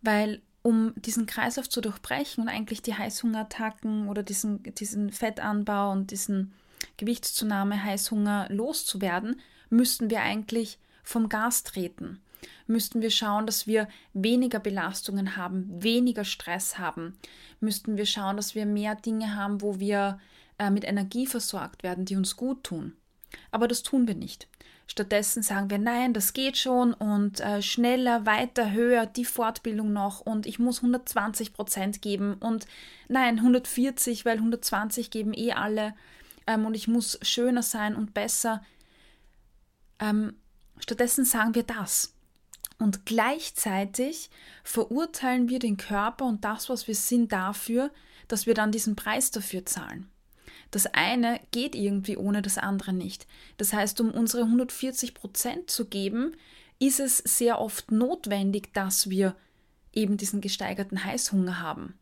weil 0.00 0.40
um 0.62 0.94
diesen 0.96 1.26
Kreislauf 1.26 1.68
zu 1.68 1.82
durchbrechen 1.82 2.42
und 2.42 2.48
eigentlich 2.48 2.80
die 2.80 2.94
Heißhungerattacken 2.94 4.08
oder 4.08 4.22
diesen, 4.22 4.62
diesen 4.74 5.12
Fettanbau 5.12 5.92
und 5.92 6.10
diesen 6.10 6.54
Gewichtszunahme, 6.96 7.84
Heißhunger 7.84 8.46
loszuwerden, 8.48 9.38
müssten 9.68 10.08
wir 10.08 10.22
eigentlich 10.22 10.78
vom 11.02 11.28
Gas 11.28 11.62
treten. 11.62 12.20
Müssten 12.66 13.02
wir 13.02 13.10
schauen, 13.10 13.44
dass 13.44 13.66
wir 13.66 13.86
weniger 14.14 14.60
Belastungen 14.60 15.36
haben, 15.36 15.82
weniger 15.82 16.24
Stress 16.24 16.78
haben. 16.78 17.18
Müssten 17.60 17.98
wir 17.98 18.06
schauen, 18.06 18.36
dass 18.36 18.54
wir 18.54 18.64
mehr 18.64 18.94
Dinge 18.94 19.36
haben, 19.36 19.60
wo 19.60 19.78
wir 19.78 20.18
äh, 20.58 20.70
mit 20.70 20.84
Energie 20.84 21.26
versorgt 21.26 21.82
werden, 21.82 22.06
die 22.06 22.16
uns 22.16 22.34
gut 22.34 22.64
tun. 22.64 22.94
Aber 23.50 23.68
das 23.68 23.82
tun 23.82 24.08
wir 24.08 24.14
nicht. 24.14 24.48
Stattdessen 24.86 25.42
sagen 25.42 25.68
wir, 25.68 25.78
nein, 25.78 26.12
das 26.12 26.32
geht 26.32 26.56
schon 26.56 26.94
und 26.94 27.40
äh, 27.40 27.60
schneller, 27.60 28.24
weiter, 28.24 28.70
höher, 28.70 29.06
die 29.06 29.24
Fortbildung 29.24 29.92
noch 29.92 30.20
und 30.20 30.46
ich 30.46 30.58
muss 30.58 30.78
120 30.78 31.52
Prozent 31.52 32.02
geben 32.02 32.34
und 32.34 32.66
nein, 33.08 33.38
140, 33.38 34.24
weil 34.24 34.36
120 34.36 35.10
geben 35.10 35.34
eh 35.34 35.52
alle 35.52 35.94
ähm, 36.46 36.66
und 36.66 36.74
ich 36.74 36.86
muss 36.86 37.18
schöner 37.22 37.62
sein 37.62 37.96
und 37.96 38.14
besser. 38.14 38.62
Ähm, 39.98 40.34
stattdessen 40.78 41.24
sagen 41.24 41.54
wir 41.54 41.64
das. 41.64 42.12
Und 42.78 43.06
gleichzeitig 43.06 44.30
verurteilen 44.62 45.48
wir 45.48 45.58
den 45.58 45.78
Körper 45.78 46.26
und 46.26 46.44
das, 46.44 46.68
was 46.68 46.86
wir 46.86 46.94
sind, 46.94 47.32
dafür, 47.32 47.90
dass 48.28 48.46
wir 48.46 48.54
dann 48.54 48.70
diesen 48.70 48.96
Preis 48.96 49.30
dafür 49.30 49.64
zahlen. 49.64 50.10
Das 50.70 50.86
eine 50.86 51.40
geht 51.50 51.74
irgendwie 51.74 52.16
ohne 52.16 52.42
das 52.42 52.58
andere 52.58 52.92
nicht. 52.92 53.26
Das 53.56 53.72
heißt, 53.72 54.00
um 54.00 54.10
unsere 54.10 54.42
140 54.42 55.14
Prozent 55.14 55.70
zu 55.70 55.86
geben, 55.86 56.36
ist 56.78 57.00
es 57.00 57.18
sehr 57.18 57.60
oft 57.60 57.90
notwendig, 57.90 58.72
dass 58.74 59.08
wir 59.08 59.34
eben 59.92 60.16
diesen 60.16 60.40
gesteigerten 60.40 61.04
Heißhunger 61.04 61.60
haben. 61.60 61.94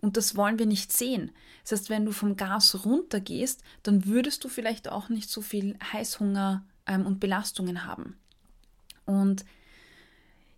Und 0.00 0.16
das 0.16 0.36
wollen 0.36 0.58
wir 0.58 0.66
nicht 0.66 0.92
sehen. 0.92 1.30
Das 1.62 1.72
heißt, 1.72 1.90
wenn 1.90 2.04
du 2.04 2.12
vom 2.12 2.36
Gas 2.36 2.84
runtergehst, 2.84 3.62
dann 3.82 4.06
würdest 4.06 4.44
du 4.44 4.48
vielleicht 4.48 4.88
auch 4.88 5.08
nicht 5.08 5.30
so 5.30 5.40
viel 5.40 5.78
Heißhunger 5.92 6.64
ähm, 6.86 7.06
und 7.06 7.20
Belastungen 7.20 7.84
haben. 7.84 8.18
Und 9.06 9.44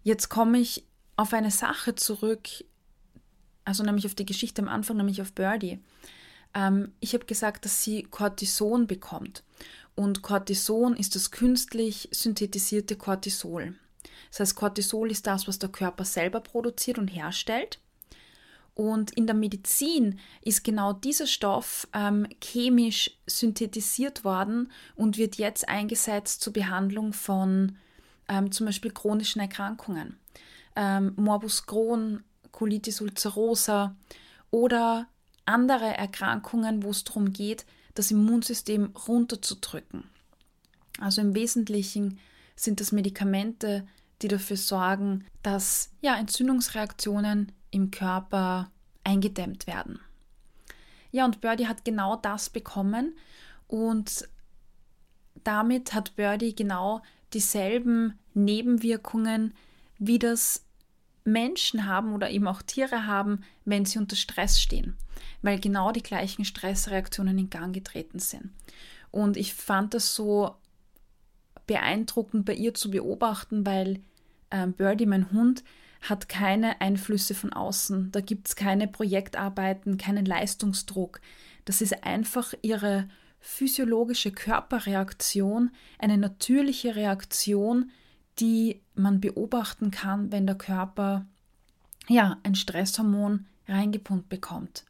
jetzt 0.02 0.28
komme 0.28 0.58
ich 0.58 0.84
auf 1.16 1.32
eine 1.32 1.50
Sache 1.50 1.94
zurück, 1.94 2.48
also 3.64 3.82
nämlich 3.82 4.06
auf 4.06 4.14
die 4.14 4.26
Geschichte 4.26 4.62
am 4.62 4.68
Anfang, 4.68 4.96
nämlich 4.96 5.22
auf 5.22 5.32
Birdie. 5.32 5.80
Ähm, 6.56 6.92
ich 7.00 7.14
habe 7.14 7.26
gesagt, 7.26 7.64
dass 7.64 7.84
sie 7.84 8.02
Cortison 8.04 8.86
bekommt. 8.86 9.44
Und 9.94 10.22
Cortison 10.22 10.96
ist 10.96 11.14
das 11.14 11.30
künstlich 11.30 12.08
synthetisierte 12.10 12.96
Cortisol. 12.96 13.74
Das 14.30 14.40
heißt, 14.40 14.56
Cortisol 14.56 15.10
ist 15.10 15.26
das, 15.26 15.46
was 15.46 15.58
der 15.58 15.68
Körper 15.68 16.04
selber 16.04 16.40
produziert 16.40 16.98
und 16.98 17.08
herstellt. 17.08 17.78
Und 18.74 19.12
in 19.12 19.26
der 19.26 19.34
Medizin 19.36 20.18
ist 20.42 20.64
genau 20.64 20.92
dieser 20.92 21.26
Stoff 21.26 21.88
ähm, 21.94 22.26
chemisch 22.42 23.10
synthetisiert 23.26 24.24
worden 24.24 24.70
und 24.94 25.16
wird 25.16 25.36
jetzt 25.36 25.68
eingesetzt 25.68 26.42
zur 26.42 26.52
Behandlung 26.52 27.14
von 27.14 27.78
ähm, 28.28 28.52
zum 28.52 28.66
Beispiel 28.66 28.90
chronischen 28.90 29.40
Erkrankungen. 29.40 30.18
Ähm, 30.74 31.14
Morbus 31.16 31.64
Crohn, 31.64 32.22
Colitis 32.52 33.00
ulcerosa 33.00 33.96
oder 34.50 35.08
andere 35.46 35.96
Erkrankungen, 35.96 36.82
wo 36.82 36.90
es 36.90 37.04
darum 37.04 37.32
geht, 37.32 37.64
das 37.94 38.10
Immunsystem 38.10 38.92
runterzudrücken. 39.08 40.04
Also 41.00 41.20
im 41.20 41.34
Wesentlichen 41.34 42.18
sind 42.54 42.80
das 42.80 42.92
Medikamente, 42.92 43.86
die 44.22 44.28
dafür 44.28 44.56
sorgen, 44.56 45.24
dass 45.42 45.90
ja, 46.00 46.16
Entzündungsreaktionen 46.16 47.52
im 47.70 47.90
Körper 47.90 48.70
eingedämmt 49.04 49.66
werden. 49.66 50.00
Ja, 51.10 51.24
und 51.24 51.40
Birdie 51.40 51.66
hat 51.66 51.84
genau 51.84 52.16
das 52.16 52.50
bekommen 52.50 53.16
und 53.68 54.28
damit 55.44 55.94
hat 55.94 56.16
Birdie 56.16 56.54
genau 56.54 57.02
dieselben 57.32 58.18
Nebenwirkungen, 58.34 59.54
wie 59.98 60.18
das 60.18 60.65
Menschen 61.26 61.86
haben 61.86 62.14
oder 62.14 62.30
eben 62.30 62.46
auch 62.46 62.62
Tiere 62.62 63.06
haben, 63.06 63.42
wenn 63.64 63.84
sie 63.84 63.98
unter 63.98 64.16
Stress 64.16 64.60
stehen, 64.60 64.96
weil 65.42 65.58
genau 65.58 65.92
die 65.92 66.02
gleichen 66.02 66.44
Stressreaktionen 66.44 67.36
in 67.38 67.50
Gang 67.50 67.74
getreten 67.74 68.18
sind. 68.18 68.50
Und 69.10 69.36
ich 69.36 69.54
fand 69.54 69.94
das 69.94 70.14
so 70.14 70.54
beeindruckend 71.66 72.44
bei 72.44 72.54
ihr 72.54 72.74
zu 72.74 72.90
beobachten, 72.90 73.66
weil 73.66 74.00
äh, 74.50 74.66
Birdie, 74.66 75.06
mein 75.06 75.32
Hund, 75.32 75.64
hat 76.02 76.28
keine 76.28 76.80
Einflüsse 76.80 77.34
von 77.34 77.52
außen. 77.52 78.12
Da 78.12 78.20
gibt 78.20 78.48
es 78.48 78.56
keine 78.56 78.86
Projektarbeiten, 78.86 79.96
keinen 79.96 80.24
Leistungsdruck. 80.24 81.20
Das 81.64 81.80
ist 81.80 82.04
einfach 82.04 82.54
ihre 82.62 83.08
physiologische 83.40 84.32
Körperreaktion, 84.32 85.70
eine 85.98 86.18
natürliche 86.18 86.96
Reaktion, 86.96 87.90
die 88.38 88.82
man 88.94 89.20
beobachten 89.20 89.90
kann, 89.90 90.32
wenn 90.32 90.46
der 90.46 90.56
Körper 90.56 91.26
ja 92.08 92.38
ein 92.42 92.54
Stresshormon 92.54 93.46
reingepumpt 93.68 94.28
bekommt. 94.28 94.84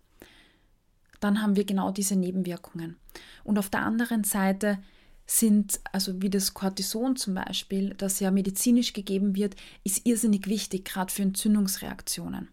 Dann 1.20 1.42
haben 1.42 1.56
wir 1.56 1.64
genau 1.64 1.90
diese 1.90 2.16
Nebenwirkungen. 2.16 2.96
Und 3.44 3.58
auf 3.58 3.70
der 3.70 3.82
anderen 3.82 4.24
Seite 4.24 4.78
sind, 5.26 5.80
also 5.92 6.22
wie 6.22 6.30
das 6.30 6.54
Cortison 6.54 7.16
zum 7.16 7.34
Beispiel, 7.34 7.94
das 7.94 8.20
ja 8.20 8.30
medizinisch 8.30 8.92
gegeben 8.92 9.34
wird, 9.34 9.56
ist 9.82 10.06
irrsinnig 10.06 10.46
wichtig, 10.46 10.84
gerade 10.84 11.12
für 11.12 11.22
Entzündungsreaktionen. 11.22 12.48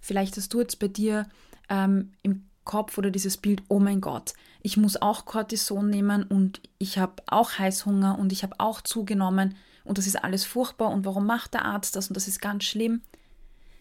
Vielleicht 0.00 0.36
hast 0.36 0.52
du 0.52 0.60
jetzt 0.60 0.78
bei 0.78 0.88
dir 0.88 1.26
ähm, 1.70 2.12
im 2.22 2.44
Kopf 2.64 2.98
oder 2.98 3.10
dieses 3.10 3.36
Bild, 3.36 3.62
oh 3.68 3.78
mein 3.78 4.00
Gott, 4.00 4.34
ich 4.62 4.76
muss 4.76 5.00
auch 5.00 5.24
Cortison 5.24 5.88
nehmen 5.88 6.24
und 6.24 6.60
ich 6.78 6.98
habe 6.98 7.22
auch 7.26 7.58
Heißhunger 7.58 8.18
und 8.18 8.32
ich 8.32 8.42
habe 8.42 8.58
auch 8.58 8.80
zugenommen 8.80 9.54
und 9.84 9.98
das 9.98 10.06
ist 10.06 10.16
alles 10.16 10.44
furchtbar 10.44 10.90
und 10.90 11.04
warum 11.04 11.26
macht 11.26 11.54
der 11.54 11.64
Arzt 11.64 11.96
das 11.96 12.08
und 12.08 12.16
das 12.16 12.28
ist 12.28 12.40
ganz 12.40 12.64
schlimm. 12.64 13.02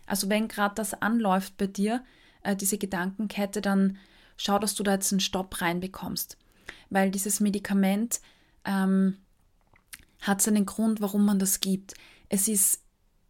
Also 0.05 0.29
wenn 0.29 0.47
gerade 0.47 0.75
das 0.75 0.93
anläuft 0.93 1.57
bei 1.57 1.67
dir, 1.67 2.03
äh, 2.43 2.55
diese 2.55 2.77
Gedankenkette, 2.77 3.61
dann 3.61 3.97
schau, 4.37 4.59
dass 4.59 4.75
du 4.75 4.83
da 4.83 4.93
jetzt 4.93 5.11
einen 5.11 5.21
Stopp 5.21 5.61
reinbekommst 5.61 6.37
weil 6.93 7.11
dieses 7.11 7.39
Medikament 7.39 8.21
ähm, 8.65 9.17
hat 10.21 10.41
seinen 10.41 10.65
Grund, 10.65 11.01
warum 11.01 11.25
man 11.25 11.39
das 11.39 11.59
gibt. 11.59 11.95
Es 12.29 12.47
ist 12.47 12.81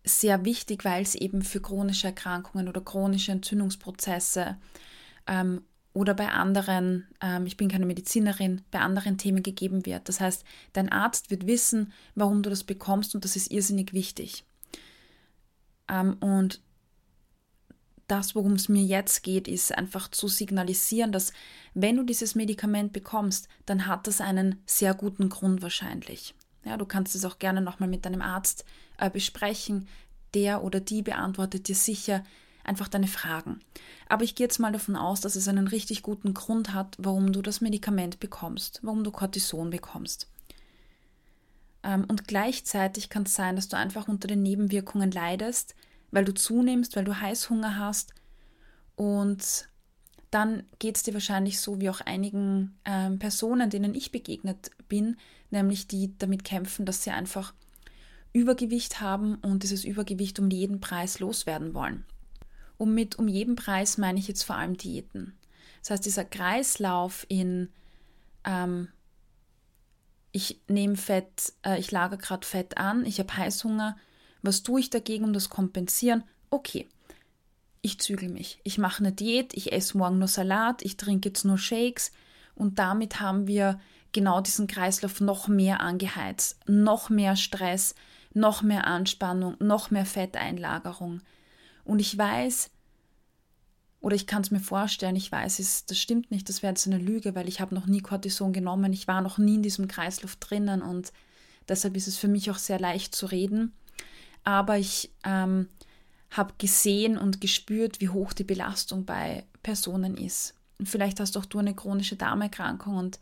sehr 0.03 0.45
wichtig, 0.45 0.85
weil 0.85 1.01
es 1.01 1.15
eben 1.15 1.41
für 1.41 1.61
chronische 1.61 2.07
Erkrankungen 2.07 2.67
oder 2.67 2.81
chronische 2.81 3.31
Entzündungsprozesse 3.31 4.57
ähm, 5.27 5.63
oder 5.93 6.13
bei 6.15 6.29
anderen, 6.29 7.07
ähm, 7.21 7.45
ich 7.45 7.55
bin 7.55 7.69
keine 7.69 7.85
Medizinerin, 7.85 8.61
bei 8.71 8.79
anderen 8.79 9.17
Themen 9.17 9.43
gegeben 9.43 9.85
wird. 9.85 10.09
Das 10.09 10.19
heißt, 10.19 10.43
dein 10.73 10.91
Arzt 10.91 11.29
wird 11.29 11.47
wissen, 11.47 11.93
warum 12.15 12.41
du 12.41 12.49
das 12.49 12.63
bekommst 12.63 13.13
und 13.15 13.23
das 13.23 13.35
ist 13.35 13.51
irrsinnig 13.51 13.93
wichtig. 13.93 14.43
Ähm, 15.87 16.17
und 16.19 16.61
das, 18.07 18.35
worum 18.35 18.53
es 18.53 18.69
mir 18.69 18.83
jetzt 18.83 19.23
geht, 19.23 19.47
ist 19.47 19.75
einfach 19.75 20.09
zu 20.09 20.27
signalisieren, 20.27 21.11
dass 21.11 21.31
wenn 21.73 21.95
du 21.95 22.03
dieses 22.03 22.35
Medikament 22.35 22.91
bekommst, 22.91 23.47
dann 23.65 23.87
hat 23.87 24.07
das 24.07 24.19
einen 24.19 24.61
sehr 24.65 24.93
guten 24.93 25.29
Grund 25.29 25.61
wahrscheinlich. 25.61 26.35
Ja, 26.65 26.77
du 26.77 26.85
kannst 26.85 27.15
es 27.15 27.25
auch 27.25 27.39
gerne 27.39 27.61
nochmal 27.61 27.89
mit 27.89 28.05
deinem 28.05 28.21
Arzt 28.21 28.65
äh, 28.97 29.09
besprechen. 29.09 29.87
Der 30.33 30.63
oder 30.63 30.79
die 30.79 31.03
beantwortet 31.03 31.67
dir 31.67 31.75
sicher 31.75 32.23
einfach 32.63 32.87
deine 32.87 33.07
Fragen. 33.07 33.59
Aber 34.07 34.23
ich 34.23 34.35
gehe 34.35 34.45
jetzt 34.45 34.59
mal 34.59 34.71
davon 34.71 34.95
aus, 34.95 35.21
dass 35.21 35.35
es 35.35 35.47
einen 35.47 35.67
richtig 35.67 36.01
guten 36.01 36.33
Grund 36.33 36.73
hat, 36.73 36.95
warum 36.97 37.33
du 37.33 37.41
das 37.41 37.61
Medikament 37.61 38.19
bekommst, 38.19 38.79
warum 38.83 39.03
du 39.03 39.11
Cortison 39.11 39.69
bekommst. 39.69 40.29
Ähm, 41.83 42.05
und 42.07 42.27
gleichzeitig 42.27 43.09
kann 43.09 43.23
es 43.23 43.35
sein, 43.35 43.55
dass 43.55 43.67
du 43.67 43.77
einfach 43.77 44.07
unter 44.07 44.27
den 44.27 44.41
Nebenwirkungen 44.41 45.11
leidest, 45.11 45.75
weil 46.11 46.25
du 46.25 46.33
zunimmst, 46.33 46.95
weil 46.95 47.03
du 47.03 47.19
Heißhunger 47.19 47.77
hast. 47.77 48.13
Und 48.95 49.67
dann 50.31 50.63
geht 50.79 50.95
es 50.97 51.03
dir 51.03 51.13
wahrscheinlich 51.13 51.59
so 51.59 51.79
wie 51.79 51.89
auch 51.89 52.01
einigen 52.01 52.77
ähm, 52.85 53.19
Personen, 53.19 53.69
denen 53.69 53.93
ich 53.93 54.11
begegnet 54.11 54.71
bin, 54.87 55.17
nämlich 55.51 55.87
die 55.87 56.17
damit 56.17 56.43
kämpfen, 56.43 56.85
dass 56.85 57.03
sie 57.03 57.11
einfach 57.11 57.53
Übergewicht 58.31 58.99
haben 58.99 59.35
und 59.35 59.61
dieses 59.61 59.85
Übergewicht 59.85 60.39
um 60.39 60.49
jeden 60.49 60.79
Preis 60.79 61.19
loswerden 61.19 61.75
wollen. 61.75 62.03
Und 62.83 62.93
mit 62.93 63.17
um 63.17 63.29
jeden 63.29 63.55
Preis 63.55 63.97
meine 63.97 64.19
ich 64.19 64.27
jetzt 64.27 64.43
vor 64.43 64.57
allem 64.57 64.75
Diäten. 64.75 65.37
Das 65.79 65.91
heißt, 65.91 66.05
dieser 66.05 66.25
Kreislauf 66.25 67.25
in 67.29 67.69
ähm, 68.43 68.89
ich 70.33 70.59
nehme 70.67 70.97
Fett, 70.97 71.53
äh, 71.65 71.79
ich 71.79 71.91
lagere 71.91 72.17
gerade 72.17 72.45
Fett 72.45 72.77
an, 72.77 73.05
ich 73.05 73.19
habe 73.19 73.37
Heißhunger, 73.37 73.95
was 74.41 74.63
tue 74.63 74.81
ich 74.81 74.89
dagegen, 74.89 75.23
um 75.23 75.31
das 75.31 75.47
kompensieren? 75.47 76.25
Okay, 76.49 76.89
ich 77.81 78.01
zügel 78.01 78.27
mich. 78.27 78.59
Ich 78.65 78.77
mache 78.77 78.99
eine 78.99 79.13
Diät, 79.13 79.53
ich 79.53 79.71
esse 79.71 79.97
morgen 79.97 80.19
nur 80.19 80.27
Salat, 80.27 80.81
ich 80.81 80.97
trinke 80.97 81.29
jetzt 81.29 81.45
nur 81.45 81.57
Shakes 81.57 82.11
und 82.53 82.79
damit 82.79 83.21
haben 83.21 83.47
wir 83.47 83.79
genau 84.11 84.41
diesen 84.41 84.67
Kreislauf 84.67 85.21
noch 85.21 85.47
mehr 85.47 85.79
angeheizt, 85.79 86.59
noch 86.67 87.09
mehr 87.09 87.37
Stress, 87.37 87.95
noch 88.33 88.61
mehr 88.61 88.87
Anspannung, 88.87 89.55
noch 89.59 89.89
mehr 89.89 90.05
Fetteinlagerung. 90.05 91.21
Und 91.85 91.99
ich 91.99 92.17
weiß, 92.17 92.71
oder 94.03 94.15
ich 94.15 94.27
kann 94.27 94.43
es 94.43 94.51
mir 94.51 94.59
vorstellen, 94.59 95.15
ich 95.15 95.31
weiß, 95.31 95.57
es, 95.57 95.85
das 95.87 95.97
stimmt 95.97 96.29
nicht, 96.29 96.47
das 96.47 96.61
wäre 96.61 96.73
jetzt 96.73 96.85
eine 96.85 96.99
Lüge, 96.99 97.33
weil 97.33 97.47
ich 97.47 97.59
habe 97.59 97.73
noch 97.73 97.87
nie 97.87 98.01
Cortison 98.01 98.53
genommen, 98.53 98.93
ich 98.93 99.07
war 99.07 99.21
noch 99.21 99.39
nie 99.39 99.55
in 99.55 99.63
diesem 99.63 99.87
Kreislauf 99.87 100.35
drinnen 100.35 100.83
und 100.83 101.11
deshalb 101.67 101.97
ist 101.97 102.07
es 102.07 102.17
für 102.17 102.27
mich 102.27 102.51
auch 102.51 102.59
sehr 102.59 102.79
leicht 102.79 103.15
zu 103.15 103.25
reden 103.25 103.73
aber 104.43 104.77
ich 104.77 105.11
ähm, 105.23 105.69
habe 106.31 106.53
gesehen 106.57 107.17
und 107.17 107.41
gespürt, 107.41 108.01
wie 108.01 108.09
hoch 108.09 108.33
die 108.33 108.43
Belastung 108.43 109.05
bei 109.05 109.45
Personen 109.61 110.17
ist. 110.17 110.55
Und 110.79 110.89
vielleicht 110.89 111.19
hast 111.19 111.37
auch 111.37 111.45
du 111.45 111.59
eine 111.59 111.75
chronische 111.75 112.15
Darmerkrankung 112.15 112.97
und 112.97 113.19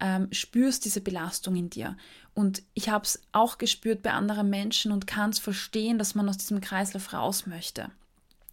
ähm, 0.00 0.28
spürst 0.32 0.84
diese 0.84 1.00
Belastung 1.00 1.56
in 1.56 1.70
dir. 1.70 1.96
Und 2.34 2.62
ich 2.74 2.88
habe 2.88 3.04
es 3.04 3.22
auch 3.32 3.58
gespürt 3.58 4.02
bei 4.02 4.12
anderen 4.12 4.50
Menschen 4.50 4.92
und 4.92 5.06
kann 5.06 5.30
es 5.30 5.38
verstehen, 5.38 5.98
dass 5.98 6.14
man 6.14 6.28
aus 6.28 6.38
diesem 6.38 6.60
Kreislauf 6.60 7.12
raus 7.12 7.46
möchte 7.46 7.90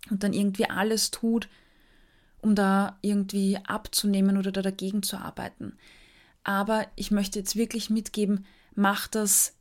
und 0.09 0.23
dann 0.23 0.33
irgendwie 0.33 0.69
alles 0.69 1.11
tut, 1.11 1.47
um 2.41 2.55
da 2.55 2.97
irgendwie 3.01 3.57
abzunehmen 3.57 4.37
oder 4.37 4.51
da 4.51 4.61
dagegen 4.61 5.03
zu 5.03 5.17
arbeiten. 5.17 5.77
Aber 6.43 6.87
ich 6.95 7.11
möchte 7.11 7.39
jetzt 7.39 7.55
wirklich 7.55 7.89
mitgeben, 7.89 8.45
mach 8.73 9.07
das 9.07 9.55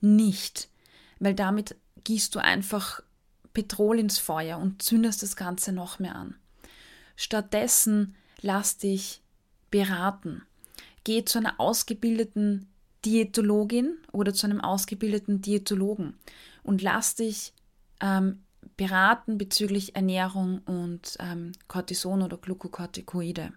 nicht 0.00 0.68
weil 1.24 1.34
damit 1.34 1.76
gießt 2.04 2.34
du 2.34 2.38
einfach 2.38 3.00
Petrol 3.54 3.98
ins 3.98 4.18
Feuer 4.18 4.58
und 4.58 4.82
zündest 4.82 5.22
das 5.22 5.36
Ganze 5.36 5.72
noch 5.72 5.98
mehr 5.98 6.16
an. 6.16 6.36
Stattdessen 7.16 8.14
lass 8.42 8.76
dich 8.76 9.22
beraten. 9.70 10.42
Geh 11.04 11.24
zu 11.24 11.38
einer 11.38 11.58
ausgebildeten 11.58 12.68
Diätologin 13.04 13.96
oder 14.12 14.34
zu 14.34 14.46
einem 14.46 14.60
ausgebildeten 14.60 15.40
Diätologen 15.40 16.14
und 16.62 16.82
lass 16.82 17.14
dich 17.14 17.52
ähm, 18.00 18.42
beraten 18.76 19.38
bezüglich 19.38 19.96
Ernährung 19.96 20.60
und 20.66 21.16
ähm, 21.20 21.52
Cortison 21.68 22.22
oder 22.22 22.36
Glukokortikoide. 22.36 23.52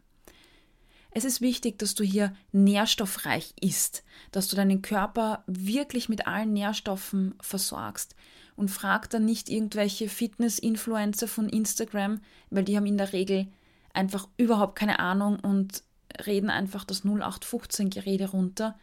Es 1.12 1.26
ist 1.26 1.42
wichtig, 1.42 1.80
dass 1.80 1.96
du 1.96 2.04
hier 2.04 2.36
nährstoffreich 2.52 3.54
isst, 3.60 4.04
dass 4.32 4.48
du 4.50 4.56
deinen 4.56 4.84
Körper 4.84 5.44
wirklich 5.48 6.10
mit 6.10 6.28
allen 6.28 6.54
Nährstoffen 6.54 7.34
versorgst. 7.42 8.16
Und 8.56 8.70
frag 8.70 9.10
dann 9.10 9.26
nicht 9.26 9.50
irgendwelche 9.50 10.10
Fitness-Influencer 10.10 11.28
von 11.28 11.48
Instagram, 11.48 12.22
weil 12.50 12.64
die 12.64 12.76
haben 12.76 12.88
in 12.88 12.98
der 12.98 13.14
Regel 13.14 13.48
einfach 13.94 14.28
überhaupt 14.38 14.78
keine 14.78 15.00
Ahnung 15.00 15.40
und 15.40 15.84
reden 16.26 16.50
einfach 16.50 16.84
das 16.84 17.04
0815-Gerede 17.04 18.30
runter. 18.30 18.78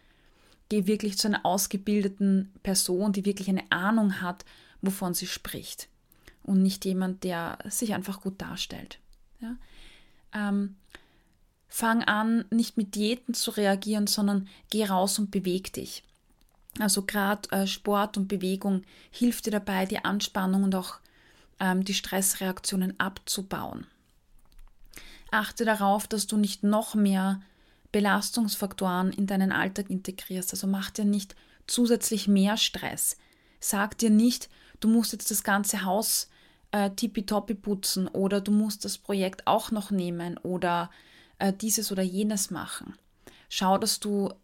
geh 0.68 0.86
wirklich 0.86 1.18
zu 1.18 1.28
einer 1.28 1.44
ausgebildeten 1.44 2.52
Person, 2.62 3.12
die 3.12 3.24
wirklich 3.24 3.48
eine 3.48 3.70
Ahnung 3.70 4.20
hat, 4.20 4.44
wovon 4.80 5.14
sie 5.14 5.26
spricht. 5.26 5.88
Und 6.44 6.62
nicht 6.62 6.84
jemand, 6.84 7.24
der 7.24 7.58
sich 7.68 7.94
einfach 7.94 8.20
gut 8.20 8.40
darstellt. 8.40 8.98
Ja? 9.40 9.56
Ähm, 10.32 10.76
fang 11.68 12.04
an, 12.04 12.44
nicht 12.50 12.76
mit 12.76 12.94
Diäten 12.94 13.34
zu 13.34 13.50
reagieren, 13.50 14.06
sondern 14.06 14.48
geh 14.70 14.84
raus 14.84 15.18
und 15.18 15.30
beweg 15.30 15.72
dich. 15.72 16.04
Also 16.78 17.02
gerade 17.02 17.50
äh, 17.50 17.66
Sport 17.66 18.16
und 18.16 18.28
Bewegung 18.28 18.82
hilft 19.10 19.46
dir 19.46 19.50
dabei, 19.50 19.86
die 19.86 20.04
Anspannung 20.04 20.64
und 20.64 20.74
auch 20.74 20.98
ähm, 21.60 21.84
die 21.84 21.94
Stressreaktionen 21.94 22.98
abzubauen. 23.00 23.86
Achte 25.30 25.64
darauf, 25.64 26.06
dass 26.06 26.26
du 26.26 26.36
nicht 26.36 26.62
noch 26.62 26.94
mehr 26.94 27.40
Belastungsfaktoren 27.92 29.12
in 29.12 29.26
deinen 29.26 29.52
Alltag 29.52 29.88
integrierst. 29.88 30.52
Also 30.52 30.66
mach 30.66 30.90
dir 30.90 31.04
nicht 31.04 31.36
zusätzlich 31.66 32.28
mehr 32.28 32.56
Stress. 32.56 33.16
Sag 33.60 33.96
dir 33.98 34.10
nicht, 34.10 34.48
du 34.80 34.88
musst 34.88 35.12
jetzt 35.12 35.30
das 35.30 35.42
ganze 35.44 35.84
Haus 35.84 36.28
äh, 36.74 36.90
tippitoppi 36.90 37.54
putzen 37.54 38.08
oder 38.08 38.40
du 38.40 38.50
musst 38.50 38.84
das 38.84 38.98
Projekt 38.98 39.46
auch 39.46 39.70
noch 39.70 39.92
nehmen 39.92 40.38
oder 40.38 40.90
äh, 41.38 41.52
dieses 41.52 41.92
oder 41.92 42.02
jenes 42.02 42.50
machen. 42.50 42.94
Schau, 43.48 43.78
dass 43.78 44.00
du 44.00 44.34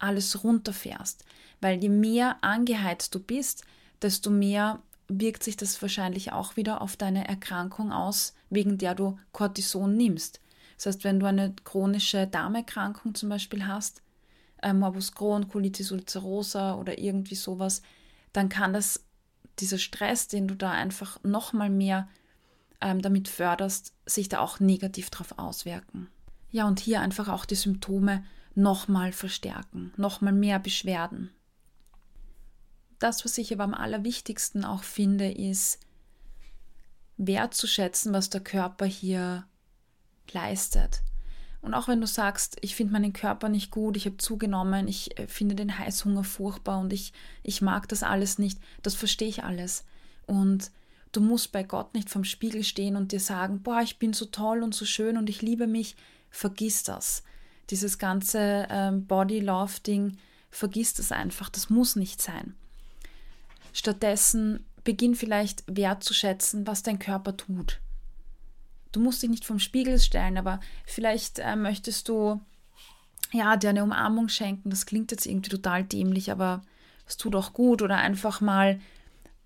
alles 0.00 0.42
runterfährst, 0.42 1.24
weil 1.60 1.80
je 1.80 1.90
mehr 1.90 2.38
angeheizt 2.42 3.14
du 3.14 3.20
bist, 3.20 3.62
desto 4.02 4.30
mehr 4.30 4.82
wirkt 5.06 5.44
sich 5.44 5.56
das 5.56 5.80
wahrscheinlich 5.80 6.32
auch 6.32 6.56
wieder 6.56 6.82
auf 6.82 6.96
deine 6.96 7.28
Erkrankung 7.28 7.92
aus, 7.92 8.34
wegen 8.50 8.76
der 8.76 8.96
du 8.96 9.16
Cortison 9.30 9.96
nimmst. 9.96 10.40
Das 10.76 10.86
heißt, 10.86 11.04
wenn 11.04 11.20
du 11.20 11.26
eine 11.26 11.54
chronische 11.62 12.26
Darmerkrankung 12.26 13.14
zum 13.14 13.28
Beispiel 13.28 13.64
hast, 13.64 14.02
äh, 14.60 14.72
Morbus 14.72 15.12
Crohn, 15.12 15.46
Colitis 15.46 15.92
ulcerosa 15.92 16.74
oder 16.74 16.98
irgendwie 16.98 17.36
sowas, 17.36 17.82
dann 18.32 18.48
kann 18.48 18.72
das, 18.72 19.04
dieser 19.60 19.78
Stress, 19.78 20.28
den 20.28 20.48
du 20.48 20.54
da 20.54 20.70
einfach 20.70 21.22
nochmal 21.22 21.70
mehr 21.70 22.08
ähm, 22.80 23.02
damit 23.02 23.28
förderst, 23.28 23.92
sich 24.06 24.28
da 24.28 24.40
auch 24.40 24.60
negativ 24.60 25.10
drauf 25.10 25.34
auswirken. 25.38 26.08
Ja, 26.50 26.66
und 26.66 26.80
hier 26.80 27.00
einfach 27.00 27.28
auch 27.28 27.44
die 27.44 27.56
Symptome 27.56 28.24
nochmal 28.54 29.12
verstärken, 29.12 29.92
nochmal 29.96 30.32
mehr 30.32 30.58
Beschwerden. 30.58 31.30
Das, 32.98 33.24
was 33.24 33.38
ich 33.38 33.52
aber 33.52 33.64
am 33.64 33.74
allerwichtigsten 33.74 34.64
auch 34.64 34.82
finde, 34.82 35.30
ist 35.30 35.78
wertzuschätzen, 37.16 38.12
was 38.12 38.30
der 38.30 38.40
Körper 38.40 38.86
hier 38.86 39.46
leistet. 40.32 41.02
Und 41.60 41.74
auch 41.74 41.88
wenn 41.88 42.00
du 42.00 42.06
sagst, 42.06 42.56
ich 42.60 42.76
finde 42.76 42.92
meinen 42.92 43.12
Körper 43.12 43.48
nicht 43.48 43.70
gut, 43.70 43.96
ich 43.96 44.06
habe 44.06 44.16
zugenommen, 44.16 44.86
ich 44.86 45.18
äh, 45.18 45.26
finde 45.26 45.54
den 45.54 45.76
Heißhunger 45.78 46.24
furchtbar 46.24 46.78
und 46.78 46.92
ich, 46.92 47.12
ich 47.42 47.62
mag 47.62 47.88
das 47.88 48.02
alles 48.02 48.38
nicht, 48.38 48.60
das 48.82 48.94
verstehe 48.94 49.28
ich 49.28 49.44
alles. 49.44 49.84
Und 50.26 50.70
du 51.12 51.20
musst 51.20 51.52
bei 51.52 51.64
Gott 51.64 51.94
nicht 51.94 52.10
vom 52.10 52.24
Spiegel 52.24 52.62
stehen 52.62 52.96
und 52.96 53.12
dir 53.12 53.20
sagen, 53.20 53.62
boah, 53.62 53.80
ich 53.82 53.98
bin 53.98 54.12
so 54.12 54.26
toll 54.26 54.62
und 54.62 54.74
so 54.74 54.84
schön 54.84 55.16
und 55.16 55.28
ich 55.28 55.42
liebe 55.42 55.66
mich. 55.66 55.96
Vergiss 56.30 56.82
das. 56.82 57.24
Dieses 57.70 57.98
ganze 57.98 58.66
ähm, 58.70 59.06
Body-Love-Ding, 59.06 60.18
vergiss 60.50 60.94
das 60.94 61.10
einfach. 61.10 61.48
Das 61.48 61.70
muss 61.70 61.96
nicht 61.96 62.22
sein. 62.22 62.54
Stattdessen 63.72 64.64
beginn 64.84 65.14
vielleicht 65.14 65.64
wertzuschätzen, 65.66 66.66
was 66.66 66.82
dein 66.82 66.98
Körper 66.98 67.36
tut. 67.36 67.80
Du 68.92 69.00
musst 69.00 69.22
dich 69.22 69.30
nicht 69.30 69.44
vom 69.44 69.58
Spiegel 69.58 69.98
stellen, 69.98 70.38
aber 70.38 70.60
vielleicht 70.86 71.38
äh, 71.38 71.56
möchtest 71.56 72.08
du 72.08 72.40
ja 73.32 73.56
dir 73.56 73.70
eine 73.70 73.84
Umarmung 73.84 74.28
schenken. 74.28 74.70
Das 74.70 74.86
klingt 74.86 75.10
jetzt 75.10 75.26
irgendwie 75.26 75.50
total 75.50 75.84
dämlich, 75.84 76.30
aber 76.30 76.62
es 77.06 77.16
tut 77.16 77.34
auch 77.36 77.52
gut. 77.52 77.82
Oder 77.82 77.98
einfach 77.98 78.40
mal 78.40 78.80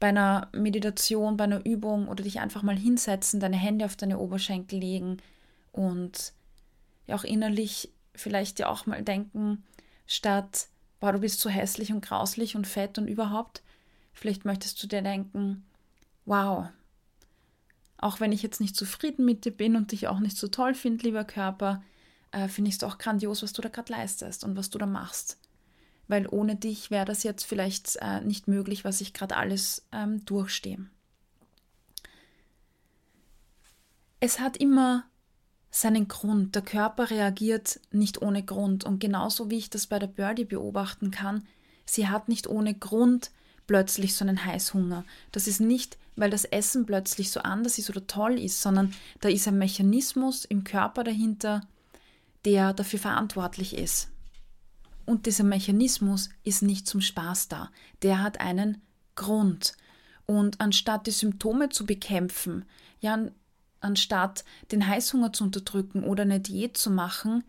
bei 0.02 0.08
einer 0.08 0.48
Meditation, 0.52 1.36
bei 1.36 1.44
einer 1.44 1.64
Übung 1.64 2.08
oder 2.08 2.24
dich 2.24 2.40
einfach 2.40 2.62
mal 2.62 2.76
hinsetzen, 2.76 3.40
deine 3.40 3.56
Hände 3.56 3.84
auf 3.84 3.94
deine 3.94 4.18
Oberschenkel 4.18 4.80
legen 4.80 5.18
und 5.70 6.32
ja 7.06 7.14
auch 7.14 7.24
innerlich 7.24 7.88
vielleicht 8.14 8.58
dir 8.58 8.68
auch 8.68 8.86
mal 8.86 9.02
denken, 9.02 9.62
statt, 10.06 10.66
boah, 10.98 11.12
du 11.12 11.20
bist 11.20 11.40
so 11.40 11.48
hässlich 11.48 11.92
und 11.92 12.04
grauslich 12.04 12.56
und 12.56 12.66
fett 12.66 12.98
und 12.98 13.06
überhaupt, 13.06 13.62
vielleicht 14.12 14.44
möchtest 14.44 14.82
du 14.82 14.86
dir 14.86 15.02
denken, 15.02 15.64
wow, 16.24 16.66
auch 18.02 18.20
wenn 18.20 18.32
ich 18.32 18.42
jetzt 18.42 18.60
nicht 18.60 18.76
zufrieden 18.76 19.24
mit 19.24 19.44
dir 19.44 19.52
bin 19.52 19.76
und 19.76 19.92
dich 19.92 20.08
auch 20.08 20.18
nicht 20.18 20.36
so 20.36 20.48
toll 20.48 20.74
finde, 20.74 21.04
lieber 21.04 21.24
Körper, 21.24 21.82
äh, 22.32 22.48
finde 22.48 22.68
ich 22.68 22.74
es 22.74 22.80
doch 22.80 22.98
grandios, 22.98 23.42
was 23.42 23.52
du 23.52 23.62
da 23.62 23.68
gerade 23.68 23.92
leistest 23.92 24.44
und 24.44 24.56
was 24.56 24.70
du 24.70 24.78
da 24.78 24.86
machst. 24.86 25.38
Weil 26.08 26.26
ohne 26.26 26.56
dich 26.56 26.90
wäre 26.90 27.04
das 27.04 27.22
jetzt 27.22 27.44
vielleicht 27.44 27.96
äh, 28.00 28.20
nicht 28.20 28.48
möglich, 28.48 28.84
was 28.84 29.00
ich 29.00 29.14
gerade 29.14 29.36
alles 29.36 29.86
ähm, 29.92 30.24
durchstehe. 30.24 30.84
Es 34.18 34.40
hat 34.40 34.56
immer 34.56 35.04
seinen 35.70 36.08
Grund. 36.08 36.54
Der 36.56 36.62
Körper 36.62 37.10
reagiert 37.10 37.80
nicht 37.92 38.20
ohne 38.20 38.42
Grund. 38.42 38.84
Und 38.84 38.98
genauso 38.98 39.48
wie 39.48 39.58
ich 39.58 39.70
das 39.70 39.86
bei 39.86 40.00
der 40.00 40.08
Birdie 40.08 40.44
beobachten 40.44 41.12
kann, 41.12 41.46
sie 41.86 42.08
hat 42.08 42.28
nicht 42.28 42.48
ohne 42.48 42.74
Grund 42.74 43.30
plötzlich 43.68 44.14
so 44.14 44.24
einen 44.24 44.44
Heißhunger. 44.44 45.04
Das 45.30 45.46
ist 45.46 45.60
nicht 45.60 45.98
weil 46.16 46.30
das 46.30 46.44
Essen 46.44 46.86
plötzlich 46.86 47.30
so 47.30 47.40
anders 47.40 47.78
ist 47.78 47.90
oder 47.90 48.06
toll 48.06 48.38
ist, 48.38 48.60
sondern 48.60 48.94
da 49.20 49.28
ist 49.28 49.48
ein 49.48 49.58
Mechanismus 49.58 50.44
im 50.44 50.64
Körper 50.64 51.04
dahinter, 51.04 51.62
der 52.44 52.72
dafür 52.72 52.98
verantwortlich 52.98 53.76
ist. 53.76 54.10
Und 55.04 55.26
dieser 55.26 55.44
Mechanismus 55.44 56.30
ist 56.44 56.62
nicht 56.62 56.86
zum 56.86 57.00
Spaß 57.00 57.48
da. 57.48 57.70
Der 58.02 58.22
hat 58.22 58.40
einen 58.40 58.82
Grund. 59.14 59.74
Und 60.26 60.60
anstatt 60.60 61.06
die 61.06 61.12
Symptome 61.12 61.70
zu 61.70 61.84
bekämpfen, 61.86 62.64
ja, 63.00 63.18
anstatt 63.80 64.44
den 64.70 64.86
Heißhunger 64.86 65.32
zu 65.32 65.44
unterdrücken 65.44 66.04
oder 66.04 66.22
eine 66.22 66.40
Diät 66.40 66.76
zu 66.76 66.90
machen, 66.90 67.42